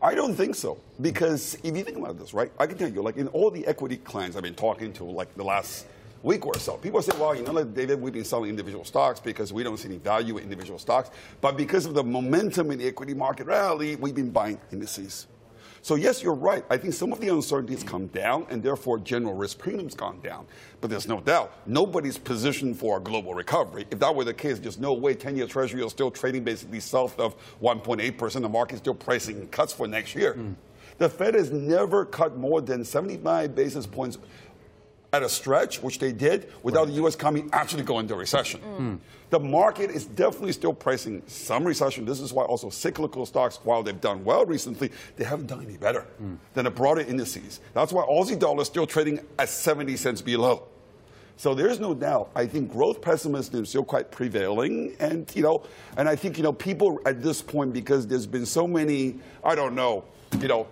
I 0.03 0.13
don't 0.13 0.35
think 0.35 0.53
so. 0.53 0.79
Because 1.01 1.57
if 1.63 1.75
you 1.75 1.83
think 1.83 1.97
about 1.97 2.19
this, 2.19 2.35
right, 2.35 2.51
I 2.59 2.67
can 2.67 2.77
tell 2.77 2.89
you, 2.89 3.01
like 3.01 3.17
in 3.17 3.27
all 3.29 3.49
the 3.49 3.65
equity 3.65 3.97
clients 3.97 4.37
I've 4.37 4.43
been 4.43 4.53
talking 4.53 4.93
to, 4.93 5.05
like 5.05 5.33
the 5.35 5.43
last 5.43 5.87
week 6.23 6.45
or 6.45 6.57
so. 6.57 6.77
People 6.77 7.01
say, 7.01 7.15
well, 7.19 7.35
you 7.35 7.43
know, 7.43 7.63
David, 7.63 8.01
we've 8.01 8.13
been 8.13 8.23
selling 8.23 8.49
individual 8.49 8.85
stocks 8.85 9.19
because 9.19 9.53
we 9.53 9.61
don't 9.61 9.77
see 9.77 9.89
any 9.89 9.97
value 9.97 10.37
in 10.37 10.43
individual 10.45 10.79
stocks. 10.79 11.11
But 11.41 11.57
because 11.57 11.85
of 11.85 11.93
the 11.93 12.03
momentum 12.03 12.71
in 12.71 12.79
the 12.79 12.87
equity 12.87 13.13
market 13.13 13.45
rally, 13.45 13.97
we've 13.97 14.15
been 14.15 14.31
buying 14.31 14.59
indices. 14.71 15.27
So 15.81 15.95
yes, 15.95 16.23
you're 16.23 16.33
right. 16.33 16.63
I 16.69 16.77
think 16.77 16.93
some 16.93 17.11
of 17.11 17.19
the 17.19 17.27
uncertainties 17.27 17.83
come 17.83 18.07
down, 18.07 18.47
and 18.49 18.63
therefore 18.63 18.99
general 18.99 19.33
risk 19.33 19.57
premiums 19.57 19.95
gone 19.95 20.21
down. 20.21 20.47
But 20.79 20.89
there's 20.89 21.09
no 21.09 21.19
doubt 21.19 21.51
nobody's 21.67 22.17
positioned 22.17 22.77
for 22.77 22.99
a 22.99 23.01
global 23.01 23.33
recovery. 23.33 23.85
If 23.91 23.99
that 23.99 24.15
were 24.15 24.23
the 24.23 24.33
case, 24.33 24.59
there's 24.59 24.79
no 24.79 24.93
way 24.93 25.13
10-year 25.13 25.45
Treasury 25.45 25.83
is 25.83 25.91
still 25.91 26.09
trading 26.09 26.45
basically 26.45 26.79
south 26.79 27.19
of 27.19 27.35
1.8 27.61 28.17
percent. 28.17 28.43
The 28.43 28.49
market's 28.49 28.79
still 28.79 28.93
pricing 28.93 29.45
cuts 29.49 29.73
for 29.73 29.85
next 29.85 30.15
year. 30.15 30.35
Mm. 30.35 30.55
The 30.99 31.09
Fed 31.09 31.35
has 31.35 31.51
never 31.51 32.05
cut 32.05 32.37
more 32.37 32.61
than 32.61 32.85
75 32.85 33.53
basis 33.53 33.85
points 33.85 34.19
at 35.13 35.21
a 35.21 35.29
stretch, 35.29 35.81
which 35.81 35.99
they 35.99 36.11
did, 36.11 36.51
without 36.63 36.81
right. 36.81 36.87
the 36.87 36.93
U.S. 36.95 37.13
economy 37.13 37.47
actually 37.53 37.83
going 37.83 38.05
into 38.05 38.15
recession. 38.15 38.59
Mm. 38.61 38.99
The 39.29 39.39
market 39.39 39.91
is 39.91 40.05
definitely 40.05 40.51
still 40.51 40.73
pricing 40.73 41.21
some 41.27 41.63
recession. 41.63 42.03
This 42.03 42.19
is 42.19 42.33
why 42.33 42.43
also 42.43 42.71
cyclical 42.71 43.25
stocks, 43.27 43.59
while 43.63 43.83
they've 43.83 44.01
done 44.01 44.23
well 44.25 44.45
recently, 44.45 44.91
they 45.15 45.23
haven't 45.23 45.47
done 45.47 45.63
any 45.63 45.77
better 45.77 46.05
mm. 46.21 46.37
than 46.55 46.65
the 46.65 46.71
broader 46.71 47.01
indices. 47.01 47.59
That's 47.73 47.93
why 47.93 48.03
Aussie 48.05 48.37
dollar 48.37 48.63
is 48.63 48.67
still 48.67 48.87
trading 48.87 49.19
at 49.37 49.49
70 49.49 49.95
cents 49.97 50.21
below. 50.21 50.63
So 51.37 51.53
there's 51.53 51.79
no 51.79 51.93
doubt. 51.93 52.31
I 52.35 52.45
think 52.45 52.71
growth 52.71 53.01
pessimism 53.01 53.63
is 53.63 53.69
still 53.69 53.83
quite 53.83 54.11
prevailing, 54.11 54.95
and 54.99 55.31
you 55.35 55.41
know, 55.41 55.63
and 55.97 56.07
I 56.07 56.15
think 56.15 56.37
you 56.37 56.43
know 56.43 56.53
people 56.53 56.99
at 57.07 57.23
this 57.23 57.41
point 57.41 57.73
because 57.73 58.05
there's 58.05 58.27
been 58.27 58.45
so 58.45 58.67
many, 58.67 59.15
I 59.43 59.55
don't 59.55 59.73
know, 59.73 60.05
you 60.39 60.47
know, 60.47 60.67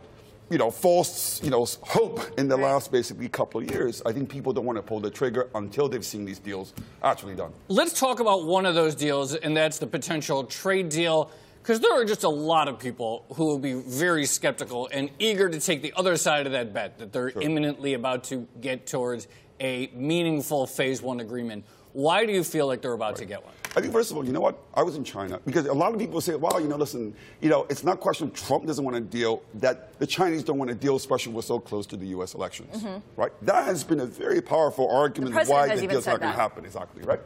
you 0.52 0.58
know, 0.58 0.70
false, 0.70 1.42
you 1.42 1.50
know, 1.50 1.66
hope 1.82 2.20
in 2.38 2.50
the 2.50 2.58
last 2.58 2.92
basically 2.92 3.30
couple 3.30 3.62
of 3.62 3.72
years. 3.72 4.02
I 4.06 4.12
think 4.12 4.30
people 4.30 4.52
don't 4.52 4.66
want 4.66 4.78
to 4.78 4.84
pull 4.84 5.00
the 5.00 5.10
trigger 5.10 5.50
until 5.56 5.88
they've 5.88 6.06
seen 6.06 6.26
these 6.26 6.40
deals 6.40 6.74
actually 7.02 7.36
done. 7.36 7.54
Let's 7.70 7.98
talk 7.98 8.20
about 8.20 8.46
one 8.46 8.66
of 8.66 8.76
those 8.76 8.94
deals, 8.94 9.34
and 9.34 9.56
that's 9.56 9.80
the 9.80 9.88
potential 9.88 10.44
trade 10.44 10.90
deal. 10.90 11.32
Because 11.62 11.80
there 11.80 11.94
are 11.94 12.04
just 12.04 12.24
a 12.24 12.30
lot 12.30 12.68
of 12.68 12.80
people 12.80 13.24
who 13.36 13.46
will 13.46 13.60
be 13.60 13.74
very 13.74 14.26
skeptical 14.26 14.90
and 14.92 15.12
eager 15.20 15.48
to 15.48 15.60
take 15.60 15.84
the 15.84 15.94
other 15.96 16.18
side 16.18 16.48
of 16.48 16.54
that 16.54 16.74
bet 16.74 16.98
that 16.98 17.14
they're 17.14 17.30
sure. 17.30 17.42
imminently 17.42 17.94
about 17.94 18.24
to 18.26 18.48
get 18.60 18.88
towards 18.88 19.28
a 19.60 19.92
meaningful 19.94 20.66
phase 20.66 21.04
one 21.04 21.20
agreement. 21.20 21.64
Why 21.94 22.26
do 22.26 22.34
you 22.34 22.44
feel 22.44 22.66
like 22.66 22.82
they're 22.82 22.94
about 22.94 23.10
right. 23.10 23.18
to 23.18 23.26
get 23.26 23.46
one? 23.46 23.54
I 23.76 23.80
think, 23.80 23.94
first 23.94 24.12
of 24.12 24.18
all, 24.18 24.26
you 24.26 24.34
know 24.34 24.42
what? 24.42 24.60
I 24.74 24.84
was 24.84 24.98
in 24.98 25.04
China 25.06 25.40
because 25.46 25.66
a 25.66 25.74
lot 25.74 25.94
of 25.94 26.00
people 26.00 26.20
say, 26.20 26.36
well, 26.36 26.60
you 26.60 26.68
know, 26.68 26.76
listen, 26.76 27.14
you 27.40 27.50
know, 27.50 27.66
it's 27.70 27.86
not 27.86 27.94
a 27.94 27.98
question 27.98 28.28
of 28.28 28.34
Trump 28.34 28.66
doesn't 28.66 28.84
want 28.84 28.96
to 28.96 29.02
deal, 29.02 29.42
that 29.56 29.98
the 29.98 30.08
Chinese 30.08 30.44
don't 30.44 30.58
want 30.58 30.70
to 30.70 30.76
deal, 30.76 30.98
especially 30.98 31.32
we're 31.32 31.42
so 31.42 31.58
close 31.58 31.86
to 31.88 31.96
the 31.96 32.08
U.S. 32.08 32.34
elections, 32.34 32.84
mm-hmm. 32.84 33.00
right? 33.20 33.32
That 33.44 33.64
has 33.64 33.84
been 33.86 34.02
a 34.02 34.06
very 34.06 34.42
powerful 34.42 34.92
argument 34.92 35.36
why 35.48 35.74
the 35.74 35.88
deal's 35.88 36.06
not 36.06 36.20
going 36.20 36.34
to 36.34 36.38
happen, 36.38 36.66
exactly, 36.66 37.04
right? 37.04 37.22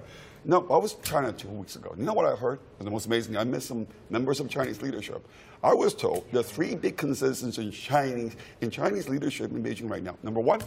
No, 0.48 0.68
I 0.70 0.78
was 0.78 0.94
in 0.94 1.02
China 1.02 1.32
two 1.32 1.48
weeks 1.48 1.76
ago. 1.76 1.96
You 1.98 2.04
know 2.04 2.14
what 2.14 2.26
I 2.26 2.36
heard? 2.36 2.60
And 2.78 2.86
the 2.86 2.92
most 2.92 3.08
amazing, 3.08 3.36
I 3.36 3.44
met 3.44 3.64
some 3.64 3.88
members 4.12 4.40
of 4.40 4.48
Chinese 4.48 4.84
leadership. 4.84 5.28
I 5.64 5.74
was 5.74 5.96
told 5.96 6.32
the 6.32 6.44
three 6.44 6.76
big 6.76 6.96
consensus 6.96 7.58
in 7.58 7.72
Chinese, 7.72 8.36
in 8.62 8.70
Chinese 8.70 9.10
leadership 9.10 9.50
in 9.50 9.64
Beijing 9.64 9.90
right 9.90 10.04
now. 10.04 10.16
Number 10.22 10.40
one, 10.40 10.62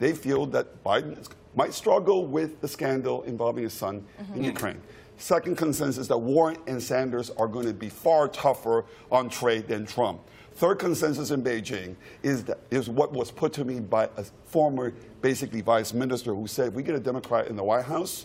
they 0.00 0.12
feel 0.12 0.46
that 0.46 0.82
Biden 0.82 1.24
might 1.54 1.72
struggle 1.72 2.26
with 2.26 2.60
the 2.60 2.66
scandal 2.66 3.22
involving 3.22 3.62
his 3.62 3.72
son 3.72 4.04
mm-hmm. 4.20 4.34
in 4.34 4.44
Ukraine. 4.44 4.80
Second 5.20 5.58
consensus 5.58 6.08
that 6.08 6.16
Warren 6.16 6.56
and 6.66 6.82
Sanders 6.82 7.28
are 7.28 7.46
going 7.46 7.66
to 7.66 7.74
be 7.74 7.90
far 7.90 8.26
tougher 8.26 8.86
on 9.12 9.28
trade 9.28 9.68
than 9.68 9.84
Trump. 9.84 10.22
Third 10.54 10.78
consensus 10.78 11.30
in 11.30 11.42
Beijing 11.42 11.94
is, 12.22 12.44
that, 12.44 12.58
is 12.70 12.88
what 12.88 13.12
was 13.12 13.30
put 13.30 13.52
to 13.52 13.64
me 13.66 13.80
by 13.80 14.08
a 14.16 14.24
former, 14.46 14.94
basically, 15.20 15.60
vice 15.60 15.92
minister 15.92 16.34
who 16.34 16.46
said 16.46 16.68
if 16.68 16.74
we 16.74 16.82
get 16.82 16.94
a 16.94 17.00
Democrat 17.00 17.48
in 17.48 17.56
the 17.56 17.62
White 17.62 17.84
House, 17.84 18.24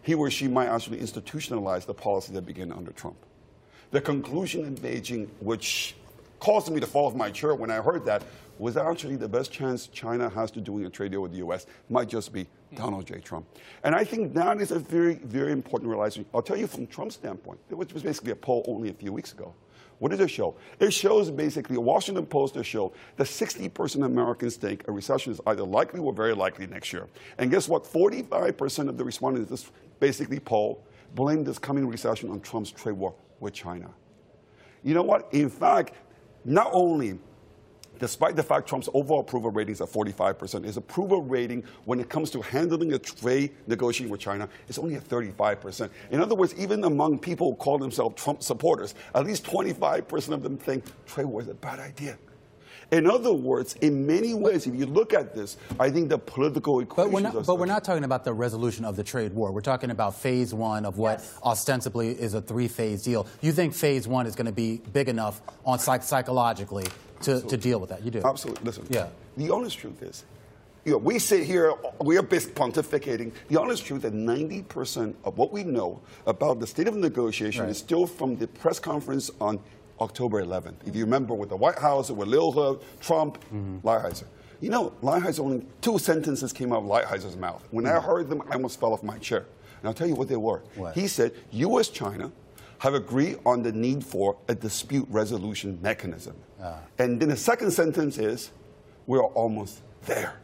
he 0.00 0.14
or 0.14 0.30
she 0.30 0.48
might 0.48 0.68
actually 0.68 1.00
institutionalize 1.00 1.84
the 1.84 1.92
policy 1.92 2.32
that 2.32 2.46
began 2.46 2.72
under 2.72 2.92
Trump. 2.92 3.16
The 3.90 4.00
conclusion 4.00 4.64
in 4.64 4.74
Beijing, 4.74 5.28
which 5.40 5.96
caused 6.40 6.72
me 6.72 6.80
to 6.80 6.86
fall 6.86 7.08
off 7.08 7.14
my 7.14 7.30
chair 7.30 7.54
when 7.54 7.70
I 7.70 7.82
heard 7.82 8.06
that, 8.06 8.22
was 8.58 8.76
actually 8.76 9.16
the 9.16 9.28
best 9.28 9.50
chance 9.50 9.86
China 9.88 10.28
has 10.28 10.50
to 10.52 10.60
doing 10.60 10.84
a 10.84 10.90
trade 10.90 11.12
deal 11.12 11.22
with 11.22 11.32
the 11.32 11.38
U.S. 11.38 11.66
might 11.88 12.08
just 12.08 12.32
be 12.32 12.46
Donald 12.74 13.06
J. 13.06 13.20
Trump. 13.20 13.46
And 13.84 13.94
I 13.94 14.04
think 14.04 14.34
that 14.34 14.60
is 14.60 14.70
a 14.70 14.78
very, 14.78 15.14
very 15.14 15.52
important 15.52 15.88
realization. 15.90 16.24
I'll 16.34 16.42
tell 16.42 16.56
you 16.56 16.66
from 16.66 16.86
Trump's 16.86 17.14
standpoint, 17.16 17.58
which 17.68 17.92
was 17.92 18.02
basically 18.02 18.32
a 18.32 18.36
poll 18.36 18.64
only 18.68 18.90
a 18.90 18.94
few 18.94 19.12
weeks 19.12 19.32
ago. 19.32 19.54
What 19.98 20.10
does 20.10 20.20
it 20.20 20.30
show? 20.30 20.56
It 20.80 20.92
shows 20.92 21.30
basically 21.30 21.76
a 21.76 21.80
Washington 21.80 22.26
Post 22.26 22.54
to 22.54 22.64
show 22.64 22.92
that 23.16 23.24
60% 23.28 23.96
of 23.96 24.02
Americans 24.02 24.56
think 24.56 24.88
a 24.88 24.92
recession 24.92 25.32
is 25.32 25.40
either 25.46 25.62
likely 25.62 26.00
or 26.00 26.12
very 26.12 26.34
likely 26.34 26.66
next 26.66 26.92
year. 26.92 27.06
And 27.38 27.50
guess 27.52 27.68
what? 27.68 27.84
45% 27.84 28.88
of 28.88 28.96
the 28.96 29.04
respondents 29.04 29.48
this 29.48 29.70
basically 30.00 30.40
poll 30.40 30.84
blame 31.14 31.44
this 31.44 31.58
coming 31.58 31.86
recession 31.86 32.30
on 32.30 32.40
Trump's 32.40 32.72
trade 32.72 32.94
war 32.94 33.14
with 33.38 33.54
China. 33.54 33.90
You 34.82 34.94
know 34.94 35.04
what? 35.04 35.28
In 35.32 35.48
fact, 35.48 35.94
not 36.44 36.70
only 36.72 37.18
despite 38.02 38.34
the 38.34 38.42
fact 38.42 38.68
Trump's 38.68 38.88
overall 38.94 39.20
approval 39.20 39.52
rating 39.52 39.70
is 39.70 39.80
at 39.80 39.86
45%, 39.86 40.64
his 40.64 40.76
approval 40.76 41.22
rating 41.22 41.62
when 41.84 42.00
it 42.00 42.08
comes 42.08 42.32
to 42.32 42.42
handling 42.42 42.94
a 42.94 42.98
trade 42.98 43.52
negotiation 43.68 44.10
with 44.10 44.20
China 44.20 44.48
is 44.66 44.76
only 44.76 44.96
at 44.96 45.08
35%. 45.08 45.88
In 46.10 46.20
other 46.20 46.34
words, 46.34 46.52
even 46.58 46.82
among 46.82 47.20
people 47.20 47.52
who 47.52 47.56
call 47.56 47.78
themselves 47.78 48.20
Trump 48.20 48.42
supporters, 48.42 48.96
at 49.14 49.24
least 49.24 49.44
25% 49.44 50.32
of 50.32 50.42
them 50.42 50.56
think 50.58 50.84
trade 51.06 51.26
war 51.26 51.42
is 51.42 51.46
a 51.46 51.54
bad 51.54 51.78
idea. 51.78 52.18
In 52.90 53.08
other 53.08 53.32
words, 53.32 53.76
in 53.80 54.04
many 54.04 54.34
ways, 54.34 54.66
if 54.66 54.74
you 54.74 54.84
look 54.84 55.14
at 55.14 55.32
this, 55.32 55.56
I 55.78 55.88
think 55.88 56.08
the 56.08 56.18
political 56.18 56.80
equation. 56.80 57.10
But 57.10 57.14
we're 57.14 57.32
not, 57.32 57.46
but 57.46 57.58
we're 57.58 57.66
not 57.66 57.84
talking 57.84 58.04
about 58.04 58.24
the 58.24 58.32
resolution 58.34 58.84
of 58.84 58.96
the 58.96 59.04
trade 59.04 59.32
war. 59.32 59.52
We're 59.52 59.60
talking 59.60 59.90
about 59.90 60.16
phase 60.16 60.52
one 60.52 60.84
of 60.84 60.98
what 60.98 61.20
yes. 61.20 61.38
ostensibly 61.44 62.10
is 62.10 62.34
a 62.34 62.42
three-phase 62.42 63.04
deal. 63.04 63.28
You 63.40 63.52
think 63.52 63.72
phase 63.74 64.08
one 64.08 64.26
is 64.26 64.34
going 64.34 64.46
to 64.46 64.52
be 64.52 64.82
big 64.92 65.08
enough 65.08 65.40
on 65.64 65.78
psych- 65.78 66.02
psychologically 66.02 66.84
to, 67.22 67.40
to 67.42 67.56
deal 67.56 67.78
with 67.78 67.90
that? 67.90 68.02
You 68.04 68.10
do. 68.10 68.22
Absolutely. 68.24 68.64
Listen. 68.64 68.86
Yeah. 68.90 69.08
The 69.36 69.50
honest 69.50 69.78
truth 69.78 70.02
is, 70.02 70.24
you 70.84 70.92
know, 70.92 70.98
we 70.98 71.18
sit 71.18 71.44
here, 71.44 71.74
we 72.00 72.16
are 72.18 72.22
pontificating. 72.22 73.32
The 73.48 73.60
honest 73.60 73.84
truth 73.86 74.04
is 74.04 74.10
that 74.10 74.14
90% 74.14 75.14
of 75.24 75.38
what 75.38 75.52
we 75.52 75.62
know 75.62 76.00
about 76.26 76.58
the 76.58 76.66
state 76.66 76.88
of 76.88 76.96
negotiation 76.96 77.62
right. 77.62 77.70
is 77.70 77.78
still 77.78 78.06
from 78.06 78.36
the 78.36 78.48
press 78.48 78.80
conference 78.80 79.30
on 79.40 79.60
October 80.00 80.42
11th. 80.42 80.74
If 80.84 80.96
you 80.96 81.04
remember 81.04 81.34
with 81.34 81.50
the 81.50 81.56
White 81.56 81.78
House, 81.78 82.10
with 82.10 82.26
Liu 82.26 82.50
He, 82.50 82.78
Trump, 83.00 83.38
mm-hmm. 83.44 83.78
Lighthizer. 83.86 84.26
You 84.60 84.70
know, 84.70 84.92
Lighthizer 85.02 85.40
only 85.40 85.66
two 85.80 85.98
sentences 85.98 86.52
came 86.52 86.72
out 86.72 86.82
of 86.82 86.84
Lighthizer's 86.84 87.36
mouth. 87.36 87.66
When 87.70 87.84
mm-hmm. 87.84 87.96
I 87.96 88.00
heard 88.00 88.28
them, 88.28 88.42
I 88.50 88.54
almost 88.54 88.80
fell 88.80 88.92
off 88.92 89.04
my 89.04 89.18
chair. 89.18 89.46
And 89.80 89.88
I'll 89.88 89.94
tell 89.94 90.08
you 90.08 90.14
what 90.14 90.28
they 90.28 90.36
were. 90.36 90.62
What? 90.74 90.94
He 90.94 91.06
said, 91.06 91.32
U.S. 91.52 91.88
China 91.88 92.32
have 92.78 92.94
agreed 92.94 93.38
on 93.46 93.62
the 93.62 93.70
need 93.70 94.04
for 94.04 94.36
a 94.48 94.54
dispute 94.54 95.06
resolution 95.08 95.78
mechanism. 95.82 96.34
Ah. 96.62 96.78
And 96.98 97.20
then 97.20 97.28
the 97.28 97.36
second 97.36 97.72
sentence 97.72 98.18
is, 98.18 98.50
we're 99.06 99.22
almost 99.22 99.80
there. 100.06 100.34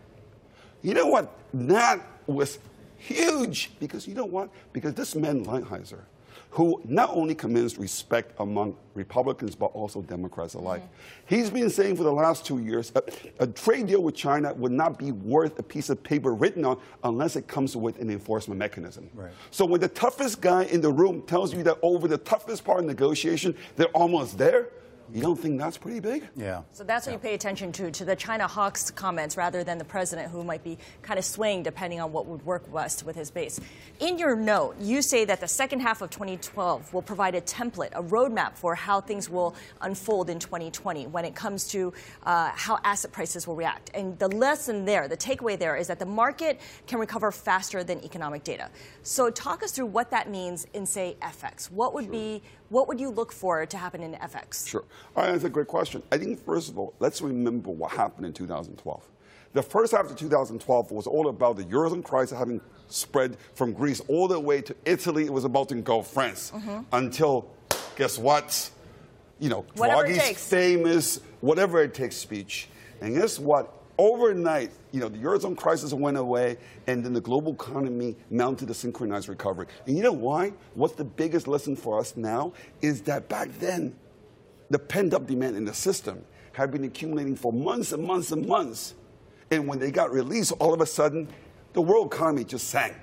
You 0.83 0.95
know 0.95 1.07
what? 1.07 1.33
That 1.55 2.01
was 2.27 2.59
huge 2.97 3.71
because 3.79 4.07
you 4.07 4.15
know 4.15 4.25
what? 4.25 4.51
Because 4.73 4.95
this 4.95 5.15
man, 5.15 5.45
Lighthizer, 5.45 6.01
who 6.51 6.81
not 6.85 7.11
only 7.11 7.35
commands 7.35 7.79
respect 7.79 8.33
among 8.41 8.75
Republicans 8.95 9.55
but 9.55 9.67
also 9.67 10.01
Democrats 10.03 10.55
alike. 10.55 10.83
Mm-hmm. 10.83 11.37
He's 11.37 11.51
been 11.51 11.69
saying 11.69 11.97
for 11.97 12.05
the 12.05 12.13
last 12.13 12.47
two 12.47 12.59
years 12.59 12.91
a, 12.95 13.03
a, 13.41 13.47
trade 13.47 13.87
deal 13.87 14.03
with 14.03 14.15
China 14.15 14.55
would 14.55 14.73
not 14.73 14.99
be 14.99 15.13
worth 15.13 15.59
a 15.59 15.63
piece 15.63 15.91
of 15.91 16.03
paper 16.03 16.35
written 16.35 16.65
on 16.65 16.81
unless 17.05 17.37
it 17.37 17.47
comes 17.49 17.77
with 17.77 18.01
an 18.01 18.11
enforcement 18.11 18.59
mechanism. 18.59 19.11
Right. 19.15 19.31
So 19.51 19.67
when 19.67 19.81
the 19.81 19.89
toughest 19.89 20.41
guy 20.41 20.65
in 20.65 20.81
the 20.81 20.91
room 20.91 21.23
tells 21.23 21.53
you 21.53 21.63
that 21.65 21.79
over 21.83 22.09
the 22.09 22.19
toughest 22.19 22.65
part 22.65 22.81
of 22.81 22.87
negotiation, 22.87 23.55
they're 23.77 23.87
almost 23.89 24.39
there, 24.39 24.71
you 25.13 25.23
don't 25.23 25.37
think 25.37 25.59
that's 25.59 25.79
pretty 25.79 26.01
big? 26.01 26.29
Yeah. 26.37 26.63
So 26.73 26.85
that's 26.85 27.07
what 27.07 27.13
yeah. 27.13 27.17
you 27.17 27.21
pay 27.21 27.35
attention 27.35 27.73
to, 27.73 27.91
to 27.91 28.05
the 28.05 28.17
China 28.17 28.47
hawks 28.47 28.91
comments 28.91 29.37
rather 29.37 29.65
than 29.65 29.79
the 29.79 29.85
president 29.85 30.31
who 30.31 30.45
might 30.45 30.63
be 30.63 30.79
kind 31.03 31.19
of 31.19 31.25
swaying 31.25 31.63
depending 31.63 32.01
on 32.01 32.13
what 32.13 32.27
would 32.27 32.45
work 32.45 32.73
best 32.73 33.05
with 33.05 33.17
his 33.17 33.31
base. 33.31 33.61
In 34.01 34.19
your 34.19 34.37
note, 34.37 34.77
you 34.81 35.03
say 35.03 35.25
that 35.25 35.41
the 35.41 35.49
second 35.49 35.81
half 35.81 36.03
of 36.03 36.11
2012 36.11 36.93
will 36.93 37.03
provide 37.03 37.35
a 37.35 37.41
template, 37.41 37.91
a 37.93 38.03
roadmap 38.03 38.57
for 38.57 38.75
how 38.75 39.01
things 39.01 39.31
will 39.31 39.55
unfold 39.81 40.31
in 40.31 40.39
2020 40.39 41.07
when 41.07 41.25
it 41.25 41.35
comes 41.35 41.69
to 41.69 41.93
uh, 42.25 42.51
how 42.55 42.79
asset 42.85 43.13
prices 43.13 43.47
will 43.47 43.57
react. 43.57 43.91
And 43.95 44.19
the 44.19 44.29
lesson 44.29 44.85
there, 44.85 45.09
the 45.09 45.17
takeaway 45.17 45.59
there 45.59 45.77
is 45.77 45.87
that 45.87 45.99
the 45.99 46.07
market 46.07 46.61
can 46.87 46.99
recover 46.99 47.33
faster 47.33 47.83
than 47.83 48.05
economic 48.05 48.45
data. 48.45 48.69
So 49.03 49.31
talk 49.31 49.63
us 49.63 49.73
through 49.73 49.87
what 49.87 50.11
that 50.11 50.31
means 50.31 50.67
in, 50.75 50.87
say, 50.87 51.17
FX. 51.23 51.71
What 51.71 51.95
would 51.95 52.05
sure. 52.05 52.13
be 52.13 52.43
what 52.69 52.89
would 52.89 53.01
you 53.01 53.11
look 53.11 53.33
for 53.33 53.65
to 53.65 53.77
happen 53.77 54.03
in 54.03 54.13
FX? 54.15 54.69
Sure. 54.69 54.85
All 55.17 55.25
right, 55.25 55.33
that's 55.33 55.45
a 55.45 55.51
great 55.51 55.69
question. 55.69 56.03
I 56.13 56.19
think, 56.19 56.45
first 56.45 56.69
of 56.69 56.79
all, 56.79 56.95
let's 56.99 57.21
remember 57.21 57.71
what 57.71 57.93
happened 57.93 58.27
in 58.27 58.33
2012. 58.33 59.03
The 59.55 59.63
first 59.63 59.93
half 59.93 60.11
of 60.11 60.17
2012 60.17 60.91
was 60.93 61.07
all 61.07 61.29
about 61.29 61.57
the 61.57 61.65
Eurozone 61.65 62.05
crisis 62.05 62.39
having 62.39 62.61
spread 62.89 63.37
from 63.55 63.73
Greece 63.73 64.01
all 64.09 64.29
the 64.29 64.39
way 64.39 64.61
to 64.61 64.77
Italy. 64.85 65.25
It 65.25 65.33
was 65.33 65.45
about 65.45 65.71
to 65.71 65.75
engulf 65.75 66.13
France 66.13 66.53
mm-hmm. 66.55 66.81
until, 66.93 67.51
guess 67.97 68.19
what? 68.19 68.71
You 69.39 69.49
know, 69.49 69.65
Draghi's 69.75 70.49
famous 70.49 71.21
whatever 71.41 71.83
it 71.83 71.95
takes 71.95 72.17
speech. 72.17 72.69
And 73.01 73.15
guess 73.15 73.39
what? 73.39 73.73
Overnight, 73.99 74.71
you 74.93 75.01
know, 75.01 75.09
the 75.09 75.19
Eurozone 75.19 75.57
crisis 75.57 75.93
went 75.93 76.17
away, 76.17 76.57
and 76.87 77.05
then 77.05 77.13
the 77.13 77.21
global 77.21 77.53
economy 77.53 78.17
mounted 78.31 78.71
a 78.71 78.75
synchronized 78.75 79.29
recovery. 79.29 79.67
And 79.87 79.97
you 79.97 80.03
know 80.03 80.13
why? 80.13 80.53
What's 80.75 80.95
the 80.95 81.05
biggest 81.05 81.49
lesson 81.49 81.77
for 81.77 81.99
us 81.99 82.17
now 82.17 82.53
is 82.81 83.03
that 83.03 83.29
back 83.29 83.49
then, 83.59 83.97
the 84.71 84.79
pent 84.79 85.15
up 85.15 85.27
demand 85.27 85.57
in 85.57 85.65
the 85.65 85.75
system 85.75 86.25
had 86.53 86.71
been 86.71 86.85
accumulating 86.85 87.37
for 87.37 87.53
months 87.53 87.93
and 87.93 88.05
months 88.05 88.33
and 88.33 88.47
months. 88.47 88.95
And 89.51 89.67
when 89.67 89.79
they 89.79 89.91
got 89.91 90.13
released, 90.13 90.53
all 90.59 90.75
of 90.75 90.81
a 90.81 90.87
sudden, 90.87 91.29
the 91.73 91.81
world 91.81 92.13
economy 92.13 92.45
just 92.45 92.69
sank. 92.69 92.95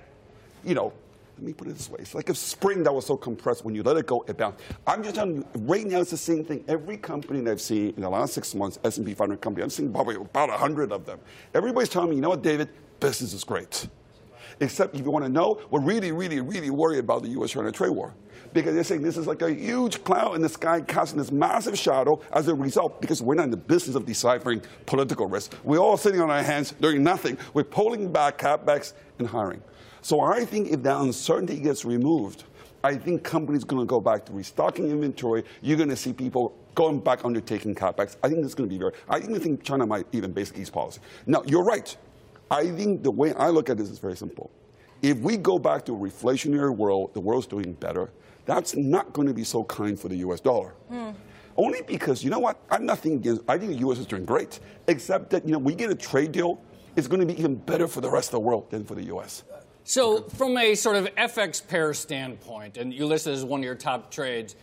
You 0.64 0.76
know, 0.76 0.94
let 1.38 1.44
me 1.44 1.54
put 1.54 1.68
it 1.68 1.76
this 1.76 1.90
way. 1.90 1.98
It's 2.00 2.16
like 2.16 2.30
a 2.30 2.36
spring 2.36 2.84
that 2.84 2.94
was 2.94 3.06
so 3.06 3.18
compressed 3.18 3.66
when 3.66 3.76
you 3.76 3.84
let 3.84 3.98
it 3.98 4.08
go, 4.08 4.24
it 4.28 4.38
bounced. 4.38 4.60
I'm 4.88 5.04
just 5.04 5.16
telling 5.16 5.38
you, 5.38 5.46
right 5.56 5.86
now 5.86 6.00
it's 6.00 6.12
the 6.12 6.18
same 6.18 6.46
thing. 6.46 6.64
Every 6.68 6.96
company 6.96 7.42
that 7.42 7.52
I've 7.52 7.62
seen 7.62 7.94
in 7.96 8.02
the 8.02 8.10
last 8.10 8.34
six 8.34 8.56
months, 8.56 8.80
S&P 8.86 9.14
500 9.14 9.42
company, 9.42 9.64
I've 9.64 9.74
seen 9.74 9.92
probably 9.92 10.16
about 10.16 10.50
100 10.50 10.94
of 10.94 11.06
them. 11.06 11.20
Everybody's 11.54 11.90
telling 11.90 12.12
me, 12.12 12.16
you 12.16 12.22
know 12.22 12.30
what, 12.30 12.42
David, 12.42 12.70
business 13.02 13.34
is 13.34 13.44
great. 13.44 13.88
Except 14.62 14.96
if 14.96 15.04
you 15.04 15.12
want 15.12 15.26
to 15.26 15.30
know, 15.30 15.60
we're 15.70 15.82
really, 15.82 16.14
really, 16.14 16.40
really 16.40 16.70
worried 16.70 17.00
about 17.00 17.24
the 17.24 17.30
U.S.-China 17.30 17.74
trade 17.74 17.90
war 17.90 18.14
because 18.54 18.74
they're 18.74 18.86
saying 18.86 19.02
this 19.02 19.18
is 19.18 19.28
like 19.28 19.42
a 19.42 19.54
huge 19.54 20.04
cloud 20.06 20.36
in 20.36 20.42
the 20.42 20.48
sky 20.48 20.80
casting 20.80 21.18
this 21.18 21.32
massive 21.32 21.78
shadow 21.78 22.22
as 22.32 22.48
a 22.48 22.56
result 22.56 23.02
because 23.02 23.22
we're 23.22 23.36
not 23.36 23.44
in 23.44 23.52
the 23.52 23.58
business 23.58 23.96
of 23.96 24.06
deciphering 24.06 24.62
political 24.86 25.28
risk. 25.28 25.54
We're 25.66 25.80
all 25.80 25.98
sitting 25.98 26.22
on 26.22 26.30
our 26.30 26.42
hands 26.42 26.72
doing 26.80 27.04
nothing. 27.04 27.38
We're 27.54 27.66
pulling 27.66 28.12
back 28.12 28.38
capex 28.38 28.94
and 29.20 29.28
hiring. 29.28 29.62
So 30.06 30.22
I 30.22 30.46
think 30.46 30.70
if 30.70 30.84
that 30.84 31.02
uncertainty 31.02 31.60
gets 31.60 31.84
removed, 31.84 32.44
I 32.84 32.94
think 32.94 33.24
companies 33.24 33.64
are 33.64 33.66
going 33.66 33.82
to 33.82 33.88
go 33.88 34.00
back 34.00 34.24
to 34.28 34.34
restocking 34.34 34.92
inventory. 34.92 35.44
You're 35.64 35.78
going 35.78 35.90
to 35.90 35.96
see 35.96 36.14
people 36.14 36.56
going 36.76 37.00
back 37.00 37.26
undertaking 37.26 37.74
capex. 37.74 38.16
I 38.22 38.30
think 38.30 38.42
this 38.42 38.50
is 38.50 38.54
going 38.54 38.70
to 38.70 38.72
be 38.76 38.78
very. 38.78 38.92
I 39.10 39.18
even 39.18 39.40
think 39.40 39.64
China 39.64 39.88
might 39.88 40.06
even 40.12 40.32
basically 40.32 40.62
ease 40.62 40.70
policy. 40.70 41.02
Now 41.26 41.42
you're 41.48 41.64
right. 41.64 41.98
I 42.52 42.70
think 42.70 43.02
the 43.02 43.10
way 43.10 43.34
I 43.34 43.50
look 43.50 43.68
at 43.72 43.78
this 43.78 43.90
is 43.90 43.98
very 43.98 44.16
simple. 44.16 44.52
If 45.02 45.18
we 45.18 45.38
go 45.38 45.58
back 45.58 45.86
to 45.86 45.96
a 45.96 45.98
reflationary 45.98 46.76
world, 46.76 47.16
the 47.16 47.20
world's 47.20 47.48
doing 47.48 47.74
better. 47.74 48.12
That's 48.46 48.76
not 48.76 49.12
going 49.12 49.28
to 49.28 49.34
be 49.34 49.44
so 49.44 49.64
kind 49.64 50.00
for 50.00 50.08
the 50.08 50.18
U.S. 50.18 50.40
dollar. 50.40 50.76
Mm. 50.92 51.16
Only 51.58 51.82
because 51.82 52.24
you 52.24 52.30
know 52.30 52.38
what? 52.38 52.60
I'm 52.70 52.86
nothing 52.86 53.14
against. 53.14 53.42
I 53.50 53.58
think 53.58 53.72
the 53.72 53.80
U.S. 53.80 53.98
is 53.98 54.06
doing 54.06 54.26
great, 54.26 54.60
except 54.88 55.32
that 55.32 55.48
you 55.48 55.54
know 55.54 55.58
we 55.58 55.74
get 55.74 55.90
a 55.90 55.96
trade 55.96 56.32
deal. 56.32 56.62
It's 56.96 57.08
going 57.08 57.22
to 57.22 57.26
be 57.26 57.40
even 57.40 57.56
better 57.56 57.88
for 57.88 58.02
the 58.02 58.10
rest 58.12 58.28
of 58.28 58.34
the 58.34 58.40
world 58.42 58.70
than 58.70 58.86
for 58.86 58.94
the 58.94 59.06
U.S. 59.06 59.44
So, 59.88 60.24
from 60.24 60.58
a 60.58 60.74
sort 60.74 60.96
of 60.96 61.06
FX 61.14 61.66
pair 61.66 61.94
standpoint, 61.94 62.78
and 62.78 62.92
you 62.92 63.06
list 63.06 63.28
it 63.28 63.34
as 63.34 63.46
one 63.46 63.60
of 63.60 63.64
your 63.64 63.76
top 63.76 64.10
trades, 64.10 64.56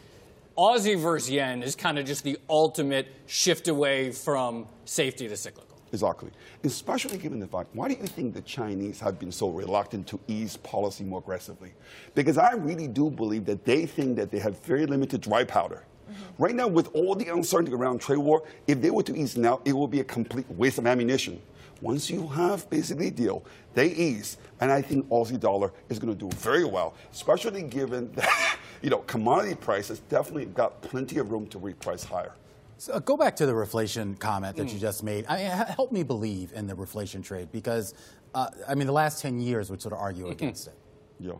Aussie 0.58 0.98
versus 0.98 1.30
yen 1.30 1.62
is 1.62 1.76
kind 1.76 1.96
of 1.96 2.06
just 2.06 2.24
the 2.24 2.36
ultimate 2.50 3.06
shift 3.26 3.68
away 3.68 4.10
from 4.10 4.66
safety 4.84 5.28
to 5.28 5.36
cyclical. 5.36 5.78
Exactly. 5.92 6.32
Especially 6.64 7.18
given 7.18 7.38
the 7.38 7.46
fact, 7.46 7.68
why 7.72 7.86
do 7.86 7.94
you 7.94 8.04
think 8.08 8.34
the 8.34 8.40
Chinese 8.40 8.98
have 8.98 9.20
been 9.20 9.30
so 9.30 9.48
reluctant 9.48 10.08
to 10.08 10.18
ease 10.26 10.56
policy 10.56 11.04
more 11.04 11.20
aggressively? 11.20 11.72
Because 12.16 12.36
I 12.36 12.54
really 12.54 12.88
do 12.88 13.08
believe 13.08 13.44
that 13.44 13.64
they 13.64 13.86
think 13.86 14.16
that 14.16 14.32
they 14.32 14.40
have 14.40 14.58
very 14.64 14.86
limited 14.86 15.20
dry 15.20 15.44
powder. 15.44 15.84
Mm-hmm. 16.10 16.42
Right 16.42 16.54
now, 16.56 16.66
with 16.66 16.88
all 16.96 17.14
the 17.14 17.28
uncertainty 17.28 17.72
around 17.72 18.00
trade 18.00 18.18
war, 18.18 18.42
if 18.66 18.80
they 18.82 18.90
were 18.90 19.04
to 19.04 19.14
ease 19.14 19.36
now, 19.36 19.60
it 19.64 19.72
will 19.72 19.86
be 19.86 20.00
a 20.00 20.04
complete 20.04 20.50
waste 20.50 20.78
of 20.78 20.86
ammunition. 20.88 21.40
Once 21.82 22.08
you 22.08 22.28
have 22.28 22.70
basically 22.70 23.08
a 23.08 23.10
deal, 23.10 23.44
they 23.74 23.88
ease, 23.88 24.38
and 24.60 24.70
I 24.70 24.80
think 24.80 25.06
Aussie 25.08 25.38
dollar 25.38 25.72
is 25.88 25.98
going 25.98 26.16
to 26.16 26.18
do 26.18 26.34
very 26.36 26.64
well, 26.64 26.94
especially 27.12 27.62
given 27.64 28.10
that 28.14 28.56
you 28.80 28.88
know 28.88 28.98
commodity 28.98 29.56
prices 29.56 29.98
definitely 30.08 30.46
got 30.46 30.80
plenty 30.80 31.18
of 31.18 31.30
room 31.30 31.46
to 31.48 31.58
reprice 31.58 32.04
higher. 32.04 32.32
So 32.78 32.94
uh, 32.94 32.98
go 33.00 33.16
back 33.16 33.36
to 33.36 33.46
the 33.46 33.52
reflation 33.52 34.18
comment 34.18 34.56
that 34.56 34.68
mm. 34.68 34.72
you 34.72 34.78
just 34.78 35.02
made. 35.02 35.26
I 35.28 35.36
mean, 35.36 35.50
help 35.50 35.92
me 35.92 36.02
believe 36.02 36.52
in 36.52 36.66
the 36.66 36.74
reflation 36.74 37.22
trade 37.22 37.52
because, 37.52 37.94
uh, 38.34 38.48
I 38.66 38.74
mean, 38.74 38.88
the 38.88 38.92
last 38.92 39.22
10 39.22 39.38
years 39.40 39.70
would 39.70 39.80
sort 39.80 39.92
of 39.92 40.00
argue 40.00 40.28
against 40.28 40.66
it. 40.66 40.74
Yeah. 41.20 41.34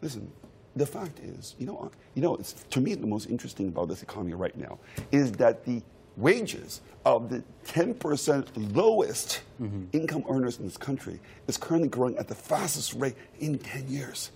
Listen, 0.00 0.30
the 0.76 0.86
fact 0.86 1.18
is, 1.18 1.56
you 1.58 1.66
know, 1.66 1.90
you 2.14 2.22
know, 2.22 2.36
to 2.70 2.80
me, 2.80 2.94
the 2.94 3.08
most 3.08 3.28
interesting 3.28 3.66
about 3.68 3.88
this 3.88 4.04
economy 4.04 4.34
right 4.34 4.56
now 4.56 4.78
is 5.10 5.32
that 5.32 5.64
the 5.64 5.82
wages 6.18 6.80
of 7.04 7.30
the 7.30 7.42
10% 7.66 8.74
lowest 8.74 9.40
mm-hmm. 9.60 9.84
income 9.92 10.24
earners 10.28 10.58
in 10.58 10.64
this 10.64 10.76
country 10.76 11.20
is 11.46 11.56
currently 11.56 11.88
growing 11.88 12.16
at 12.18 12.28
the 12.28 12.34
fastest 12.34 12.94
rate 12.94 13.14
in 13.40 13.58
10 13.58 13.88
years. 13.88 14.30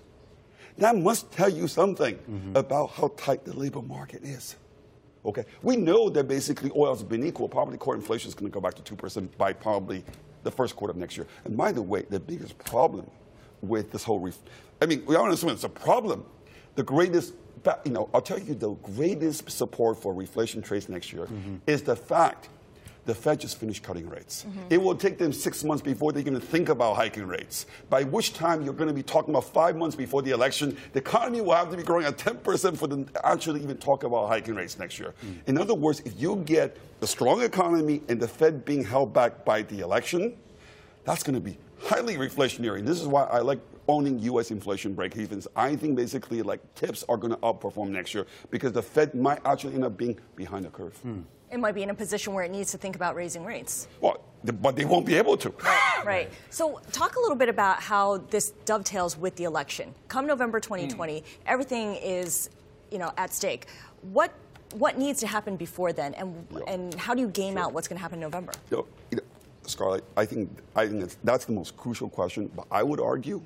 That 0.79 0.97
must 0.97 1.31
tell 1.33 1.51
you 1.51 1.69
something 1.69 2.17
mm-hmm. 2.17 2.57
about 2.57 2.91
how 2.91 3.13
tight 3.17 3.45
the 3.45 3.53
labor 3.53 3.83
market 3.83 4.23
is. 4.23 4.57
Okay, 5.25 5.45
we 5.63 5.77
know 5.77 6.09
that 6.09 6.27
basically 6.27 6.71
oil 6.75 6.95
has 6.95 7.03
been 7.03 7.25
equal. 7.25 7.49
Probably 7.49 7.77
core 7.77 7.95
inflation 7.95 8.29
is 8.29 8.35
going 8.35 8.51
to 8.51 8.55
go 8.55 8.61
back 8.61 8.75
to 8.75 8.95
2% 8.95 9.29
by 9.37 9.53
probably 9.53 10.05
the 10.43 10.51
first 10.51 10.75
quarter 10.75 10.91
of 10.93 10.97
next 10.97 11.17
year. 11.17 11.27
And 11.45 11.57
by 11.57 11.71
the 11.73 11.83
way, 11.83 12.05
the 12.09 12.19
biggest 12.19 12.59
problem 12.59 13.09
with 13.61 13.93
this 13.93 14.03
whole, 14.03 14.29
I 14.81 14.87
mean, 14.87 15.05
we 15.07 15.15
all 15.15 15.25
understand 15.25 15.53
it's 15.53 15.65
a 15.65 15.69
problem. 15.69 16.25
The 16.75 16.83
greatest 16.83 17.35
but, 17.63 17.83
you 17.85 17.93
know, 17.93 18.09
I'll 18.13 18.21
tell 18.21 18.39
you 18.39 18.55
the 18.55 18.71
greatest 18.71 19.51
support 19.51 20.01
for 20.01 20.15
reflation 20.15 20.65
trades 20.65 20.89
next 20.89 21.13
year 21.13 21.27
mm-hmm. 21.27 21.57
is 21.67 21.83
the 21.83 21.97
fact 21.97 22.49
the 23.05 23.15
Fed 23.15 23.41
just 23.41 23.59
finished 23.59 23.83
cutting 23.83 24.09
rates. 24.09 24.45
Mm-hmm. 24.49 24.61
It 24.71 24.81
will 24.81 24.95
take 24.95 25.19
them 25.19 25.33
six 25.33 25.65
months 25.65 25.83
before 25.83 26.13
they're 26.13 26.23
going 26.23 26.39
to 26.39 26.47
think 26.47 26.69
about 26.69 26.95
hiking 26.95 27.27
rates. 27.27 27.67
By 27.91 28.05
which 28.05 28.33
time 28.33 28.63
you're 28.63 28.75
going 28.75 28.89
to 28.89 28.95
be 28.95 29.03
talking 29.03 29.35
about 29.35 29.45
five 29.45 29.77
months 29.77 29.97
before 29.97 30.23
the 30.23 30.31
election, 30.31 30.77
the 30.93 31.01
economy 31.01 31.41
will 31.41 31.55
have 31.55 31.71
to 31.71 31.77
be 31.77 31.83
growing 31.83 32.07
at 32.07 32.17
10% 32.17 32.77
for 32.77 32.87
them 32.87 33.07
to 33.07 33.27
actually 33.27 33.61
even 33.63 33.77
talk 33.79 34.05
about 34.05 34.29
hiking 34.29 34.55
rates 34.55 34.79
next 34.79 35.01
year. 35.01 35.15
Mm. 35.25 35.49
In 35.49 35.59
other 35.59 35.75
words, 35.75 36.01
if 36.05 36.21
you 36.21 36.37
get 36.47 36.77
the 37.01 37.07
strong 37.07 37.43
economy 37.43 38.03
and 38.09 38.21
the 38.21 38.29
Fed 38.29 38.65
being 38.65 38.85
held 38.85 39.13
back 39.13 39.45
by 39.45 39.63
the 39.63 39.81
election, 39.81 40.37
that's 41.05 41.25
going 41.25 41.35
to 41.35 41.41
be 41.41 41.59
highly 41.81 42.15
reflationary. 42.15 42.79
And 42.79 42.87
this 42.87 43.01
is 43.01 43.09
why 43.09 43.25
I 43.25 43.41
like 43.41 43.59
owning 43.89 44.19
U.S. 44.21 44.51
inflation 44.51 44.95
break 44.95 45.17
evens. 45.17 45.47
I 45.57 45.77
think 45.77 45.97
basically 45.97 46.43
like 46.43 46.61
TIPS 46.75 47.05
are 47.09 47.17
going 47.17 47.33
to 47.33 47.39
outperform 47.39 47.89
next 47.89 48.15
year 48.15 48.27
because 48.51 48.73
the 48.73 48.83
Fed 48.83 49.15
might 49.15 49.41
actually 49.45 49.75
end 49.75 49.85
up 49.85 49.97
being 49.97 50.19
behind 50.37 50.65
the 50.65 50.71
curve. 50.71 50.97
Hmm. 50.99 51.21
It 51.51 51.61
might 51.61 51.75
be 51.75 51.83
in 51.83 51.91
a 51.91 51.95
position 51.95 52.33
where 52.33 52.45
it 52.45 52.51
needs 52.51 52.71
to 52.73 52.79
think 52.79 52.97
about 52.97 53.15
raising 53.15 53.45
rates. 53.45 53.87
Well, 54.01 54.23
but 54.43 54.75
they 54.75 54.87
won't 54.87 55.05
be 55.05 55.15
able 55.17 55.37
to. 55.37 55.51
Right, 55.51 56.03
right. 56.05 56.31
So, 56.49 56.81
talk 56.93 57.17
a 57.17 57.21
little 57.21 57.37
bit 57.37 57.51
about 57.51 57.81
how 57.81 58.19
this 58.31 58.51
dovetails 58.65 59.19
with 59.19 59.37
the 59.37 59.45
election. 59.45 59.95
Come 60.09 60.27
November 60.27 60.61
2020, 60.61 61.21
mm. 61.21 61.25
everything 61.47 61.97
is, 61.97 62.49
you 62.91 62.99
know, 62.99 63.13
at 63.19 63.35
stake. 63.35 63.67
What 64.01 64.33
what 64.75 64.97
needs 64.97 65.21
to 65.21 65.27
happen 65.27 65.57
before 65.57 65.93
then, 65.93 66.15
and 66.15 66.47
and 66.67 66.95
how 66.95 67.15
do 67.15 67.21
you 67.21 67.29
game 67.29 67.55
sure. 67.55 67.63
out 67.63 67.73
what's 67.75 67.87
going 67.87 67.99
to 67.99 68.03
happen 68.03 68.17
in 68.17 68.23
November? 68.23 68.53
You 68.71 68.87
know, 69.13 69.21
Scarlet, 69.67 70.05
I 70.17 70.25
think 70.25 70.51
I 70.75 70.87
think 70.87 71.01
that's, 71.01 71.19
that's 71.23 71.45
the 71.45 71.53
most 71.53 71.77
crucial 71.77 72.09
question. 72.09 72.51
But 72.57 72.67
I 72.71 72.83
would 72.83 73.01
argue 73.01 73.43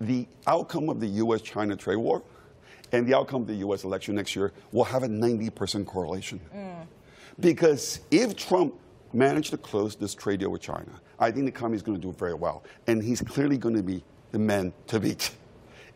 the 0.00 0.26
outcome 0.46 0.88
of 0.88 1.00
the 1.00 1.06
U.S. 1.06 1.42
China 1.42 1.76
trade 1.76 1.96
war 1.96 2.22
and 2.92 3.06
the 3.06 3.14
outcome 3.14 3.42
of 3.42 3.48
the 3.48 3.54
U.S. 3.56 3.84
election 3.84 4.14
next 4.14 4.34
year 4.34 4.52
will 4.72 4.84
have 4.84 5.02
a 5.02 5.08
90% 5.08 5.86
correlation. 5.86 6.40
Mm. 6.54 6.86
Because 7.38 8.00
if 8.10 8.36
Trump 8.36 8.74
managed 9.12 9.50
to 9.50 9.58
close 9.58 9.94
this 9.94 10.14
trade 10.14 10.40
deal 10.40 10.50
with 10.50 10.62
China, 10.62 11.00
I 11.18 11.30
think 11.30 11.44
the 11.44 11.50
economy 11.50 11.76
is 11.76 11.82
going 11.82 12.00
to 12.00 12.06
do 12.06 12.12
very 12.12 12.34
well. 12.34 12.64
And 12.86 13.02
he's 13.02 13.20
clearly 13.20 13.58
going 13.58 13.76
to 13.76 13.82
be 13.82 14.02
the 14.32 14.38
man 14.38 14.72
to 14.88 15.00
beat. 15.00 15.32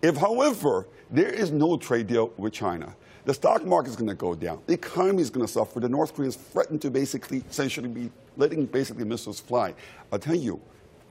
If, 0.03 0.17
however, 0.17 0.87
there 1.11 1.31
is 1.31 1.51
no 1.51 1.77
trade 1.77 2.07
deal 2.07 2.33
with 2.37 2.53
China, 2.53 2.95
the 3.25 3.33
stock 3.33 3.65
market 3.65 3.91
is 3.91 3.97
going 3.97 4.09
to 4.09 4.15
go 4.15 4.35
down. 4.35 4.61
The 4.67 4.75
economy 4.75 5.23
is 5.23 5.31
going 5.31 5.47
to 5.47 5.53
suffer. 5.53 5.81
The 5.81 5.89
North 5.89 6.15
Koreans 6.15 6.37
threaten 6.37 6.79
to 6.81 6.91
basically, 6.91 7.43
essentially 7.49 7.89
be 7.89 8.11
letting 8.37 8.67
basically 8.67 9.05
missiles 9.05 9.41
fly. 9.41 9.75
I'll 10.13 10.19
tell 10.19 10.35
you, 10.35 10.61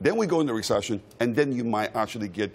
then 0.00 0.16
we 0.16 0.26
go 0.26 0.40
into 0.40 0.54
recession, 0.54 1.02
and 1.20 1.34
then 1.34 1.52
you 1.52 1.64
might 1.64 1.94
actually 1.96 2.28
get 2.28 2.54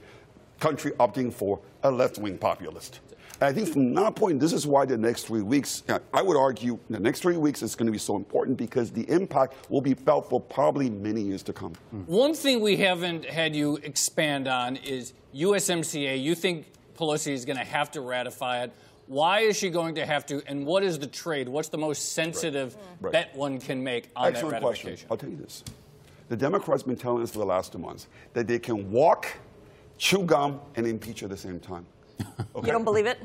country 0.60 0.92
opting 0.94 1.34
for 1.34 1.60
a 1.84 1.92
left 1.92 2.18
wing 2.18 2.38
populist. 2.38 3.00
And 3.42 3.48
I 3.48 3.54
think 3.54 3.72
from 3.72 3.94
that 3.94 4.16
point, 4.16 4.40
this 4.40 4.52
is 4.52 4.68
why 4.68 4.86
the 4.86 4.98
next 4.98 5.28
three 5.28 5.42
weeks, 5.42 5.84
I 6.14 6.22
would 6.22 6.36
argue 6.36 6.78
the 6.90 7.00
next 7.00 7.22
three 7.22 7.38
weeks 7.38 7.62
is 7.62 7.74
going 7.74 7.86
to 7.86 7.92
be 7.92 7.98
so 7.98 8.18
important 8.18 8.58
because 8.58 8.92
the 8.92 9.10
impact 9.10 9.56
will 9.70 9.82
be 9.82 9.94
felt 9.94 10.30
for 10.30 10.42
probably 10.42 10.90
many 10.90 11.22
years 11.22 11.42
to 11.44 11.54
come. 11.54 11.74
Hmm. 11.92 12.02
One 12.02 12.34
thing 12.34 12.60
we 12.60 12.76
haven't 12.76 13.24
had 13.24 13.56
you 13.56 13.78
expand 13.78 14.50
on 14.50 14.76
is 14.76 15.14
USMCA. 15.34 16.22
You 16.22 16.36
think 16.36 16.68
Pelosi 16.98 17.32
is 17.32 17.46
going 17.46 17.58
to 17.58 17.64
have 17.64 17.92
to 17.92 18.02
ratify 18.02 18.64
it. 18.64 18.74
Why 19.08 19.40
is 19.40 19.58
she 19.58 19.70
going 19.70 19.96
to 19.96 20.06
have 20.06 20.26
to? 20.28 20.44
And 20.46 20.66
what 20.66 20.84
is 20.84 21.00
the 21.00 21.08
trade? 21.08 21.48
What's 21.48 21.70
the 21.70 21.78
most 21.78 22.12
sensitive 22.12 22.76
right. 23.00 23.12
bet 23.12 23.36
one 23.36 23.60
can 23.60 23.82
make 23.84 24.10
on 24.16 24.28
Excellent 24.28 24.52
that 24.52 24.64
ratification? 24.64 25.08
Question. 25.08 25.08
I'll 25.10 25.18
tell 25.18 25.30
you 25.30 25.38
this. 25.38 25.64
The 26.28 26.38
Democrats 26.38 26.84
have 26.84 26.88
been 26.88 26.98
telling 26.98 27.24
us 27.24 27.32
for 27.32 27.40
the 27.40 27.46
last 27.46 27.72
two 27.72 27.80
months 27.80 28.08
that 28.34 28.48
they 28.48 28.60
can 28.60 28.92
walk 28.92 29.28
chew 30.00 30.24
gum, 30.24 30.60
and 30.76 30.88
impeach 30.88 31.22
at 31.22 31.30
the 31.30 31.38
same 31.38 31.60
time. 31.60 31.86
Okay? 32.56 32.68
You 32.68 32.74
don't 32.74 32.84
believe 32.84 33.06
it? 33.06 33.20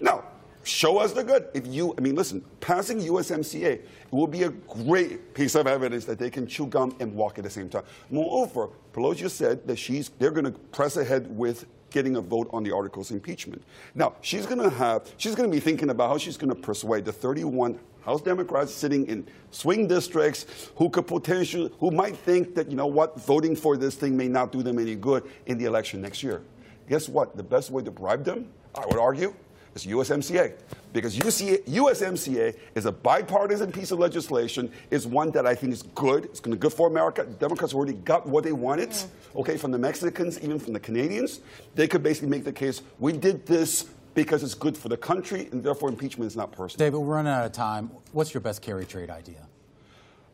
no. 0.00 0.22
Show 0.64 0.98
us 0.98 1.12
the 1.12 1.22
good. 1.22 1.48
If 1.54 1.66
you, 1.66 1.94
I 1.96 2.00
mean, 2.00 2.14
listen, 2.14 2.44
passing 2.60 3.00
USMCA 3.00 3.62
it 3.64 3.88
will 4.10 4.26
be 4.26 4.44
a 4.44 4.48
great 4.48 5.34
piece 5.34 5.54
of 5.54 5.66
evidence 5.66 6.04
that 6.06 6.18
they 6.18 6.30
can 6.30 6.46
chew 6.46 6.66
gum 6.66 6.94
and 7.00 7.14
walk 7.14 7.38
at 7.38 7.44
the 7.44 7.50
same 7.50 7.68
time. 7.68 7.84
Moreover, 8.10 8.70
Pelosi 8.92 9.30
said 9.30 9.66
that 9.66 9.76
she's, 9.76 10.10
they're 10.18 10.30
going 10.30 10.44
to 10.44 10.52
press 10.52 10.96
ahead 10.96 11.26
with 11.36 11.66
getting 11.90 12.16
a 12.16 12.20
vote 12.20 12.48
on 12.52 12.62
the 12.64 12.74
articles 12.74 13.10
of 13.10 13.16
impeachment. 13.16 13.62
Now, 13.94 14.14
she's 14.20 14.46
going 14.46 14.60
to 14.60 14.70
have, 14.70 15.10
she's 15.16 15.34
going 15.34 15.50
to 15.50 15.54
be 15.54 15.60
thinking 15.60 15.90
about 15.90 16.10
how 16.10 16.18
she's 16.18 16.36
going 16.36 16.54
to 16.54 16.60
persuade 16.60 17.04
the 17.04 17.12
31 17.12 17.78
House 18.04 18.20
Democrats 18.20 18.72
sitting 18.72 19.06
in 19.06 19.26
swing 19.50 19.86
districts 19.86 20.46
who 20.76 20.90
could 20.90 21.06
potentially, 21.06 21.72
who 21.80 21.90
might 21.90 22.16
think 22.16 22.54
that, 22.54 22.70
you 22.70 22.76
know 22.76 22.86
what, 22.86 23.20
voting 23.20 23.56
for 23.56 23.76
this 23.76 23.94
thing 23.94 24.16
may 24.16 24.28
not 24.28 24.52
do 24.52 24.62
them 24.62 24.78
any 24.78 24.94
good 24.94 25.24
in 25.46 25.56
the 25.58 25.64
election 25.64 26.02
next 26.02 26.22
year. 26.22 26.42
Guess 26.88 27.08
what? 27.08 27.36
The 27.36 27.42
best 27.42 27.70
way 27.70 27.82
to 27.82 27.90
bribe 27.90 28.24
them, 28.24 28.48
I 28.74 28.84
would 28.86 28.98
argue, 28.98 29.34
is 29.74 29.86
USMCA. 29.86 30.52
Because 30.92 31.16
USMCA 31.16 32.56
is 32.74 32.86
a 32.86 32.92
bipartisan 32.92 33.72
piece 33.72 33.90
of 33.90 33.98
legislation, 33.98 34.70
is 34.90 35.06
one 35.06 35.30
that 35.32 35.46
I 35.46 35.54
think 35.54 35.72
is 35.72 35.82
good. 35.82 36.26
It's 36.26 36.40
going 36.40 36.52
to 36.52 36.56
be 36.56 36.60
good 36.60 36.72
for 36.72 36.86
America. 36.86 37.24
The 37.24 37.32
Democrats 37.32 37.74
already 37.74 37.94
got 37.94 38.28
what 38.28 38.44
they 38.44 38.52
wanted, 38.52 38.90
mm-hmm. 38.90 39.38
okay, 39.38 39.56
from 39.56 39.72
the 39.72 39.78
Mexicans, 39.78 40.38
even 40.40 40.58
from 40.58 40.72
the 40.72 40.80
Canadians. 40.80 41.40
They 41.74 41.88
could 41.88 42.02
basically 42.02 42.28
make 42.28 42.44
the 42.44 42.52
case, 42.52 42.82
we 43.00 43.12
did 43.12 43.46
this 43.46 43.86
because 44.14 44.42
it's 44.42 44.54
good 44.54 44.76
for 44.76 44.88
the 44.88 44.96
country, 44.96 45.48
and 45.52 45.62
therefore 45.62 45.88
impeachment 45.88 46.28
is 46.30 46.36
not 46.36 46.52
personal. 46.52 46.86
David, 46.86 46.98
we're 46.98 47.14
running 47.14 47.32
out 47.32 47.44
of 47.44 47.52
time. 47.52 47.90
What's 48.12 48.32
your 48.32 48.40
best 48.40 48.62
carry 48.62 48.84
trade 48.84 49.10
idea? 49.10 49.46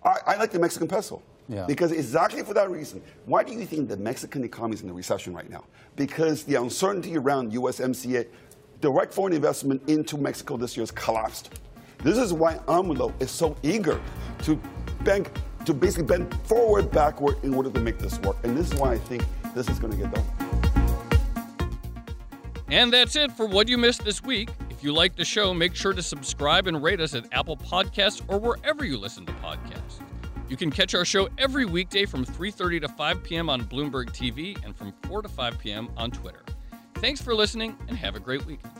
I, 0.04 0.16
I 0.26 0.36
like 0.36 0.50
the 0.50 0.58
Mexican 0.58 0.88
peso. 0.88 1.22
Yeah. 1.48 1.66
Because 1.66 1.90
exactly 1.90 2.42
for 2.42 2.54
that 2.54 2.70
reason, 2.70 3.02
why 3.26 3.42
do 3.42 3.52
you 3.52 3.66
think 3.66 3.88
the 3.88 3.96
Mexican 3.96 4.44
economy 4.44 4.74
is 4.74 4.82
in 4.82 4.90
a 4.90 4.92
recession 4.92 5.34
right 5.34 5.50
now? 5.50 5.64
Because 5.96 6.44
the 6.44 6.54
uncertainty 6.54 7.16
around 7.16 7.52
USMCA, 7.52 8.26
direct 8.80 9.12
foreign 9.12 9.32
investment 9.32 9.82
into 9.88 10.16
Mexico 10.16 10.56
this 10.56 10.76
year 10.76 10.82
has 10.82 10.92
collapsed. 10.92 11.58
This 12.04 12.18
is 12.18 12.32
why 12.32 12.58
AMLO 12.68 13.12
is 13.20 13.30
so 13.30 13.56
eager 13.62 14.00
to 14.42 14.58
bank, 15.02 15.30
to 15.66 15.74
basically 15.74 16.04
bend 16.04 16.34
forward, 16.46 16.90
backward 16.92 17.36
in 17.42 17.52
order 17.52 17.70
to 17.70 17.80
make 17.80 17.98
this 17.98 18.18
work. 18.20 18.36
And 18.44 18.56
this 18.56 18.70
is 18.72 18.78
why 18.78 18.92
I 18.92 18.98
think 18.98 19.24
this 19.54 19.68
is 19.68 19.78
going 19.80 19.92
to 19.92 19.98
get 19.98 20.14
done. 20.14 20.59
And 22.70 22.92
that's 22.92 23.16
it 23.16 23.32
for 23.32 23.46
What 23.46 23.68
You 23.68 23.76
Missed 23.76 24.04
This 24.04 24.22
Week. 24.22 24.48
If 24.70 24.84
you 24.84 24.92
like 24.92 25.16
the 25.16 25.24
show, 25.24 25.52
make 25.52 25.74
sure 25.74 25.92
to 25.92 26.02
subscribe 26.02 26.68
and 26.68 26.80
rate 26.80 27.00
us 27.00 27.14
at 27.14 27.26
Apple 27.32 27.56
Podcasts 27.56 28.22
or 28.28 28.38
wherever 28.38 28.84
you 28.84 28.96
listen 28.96 29.26
to 29.26 29.32
podcasts. 29.34 30.00
You 30.48 30.56
can 30.56 30.70
catch 30.70 30.94
our 30.94 31.04
show 31.04 31.28
every 31.36 31.64
weekday 31.64 32.06
from 32.06 32.24
3:30 32.24 32.82
to 32.82 32.88
5 32.88 33.24
p.m. 33.24 33.50
on 33.50 33.62
Bloomberg 33.62 34.10
TV 34.10 34.56
and 34.64 34.76
from 34.76 34.92
4 35.02 35.22
to 35.22 35.28
5 35.28 35.58
p.m. 35.58 35.90
on 35.96 36.12
Twitter. 36.12 36.42
Thanks 36.94 37.20
for 37.20 37.34
listening 37.34 37.76
and 37.88 37.96
have 37.96 38.14
a 38.14 38.20
great 38.20 38.46
weekend. 38.46 38.79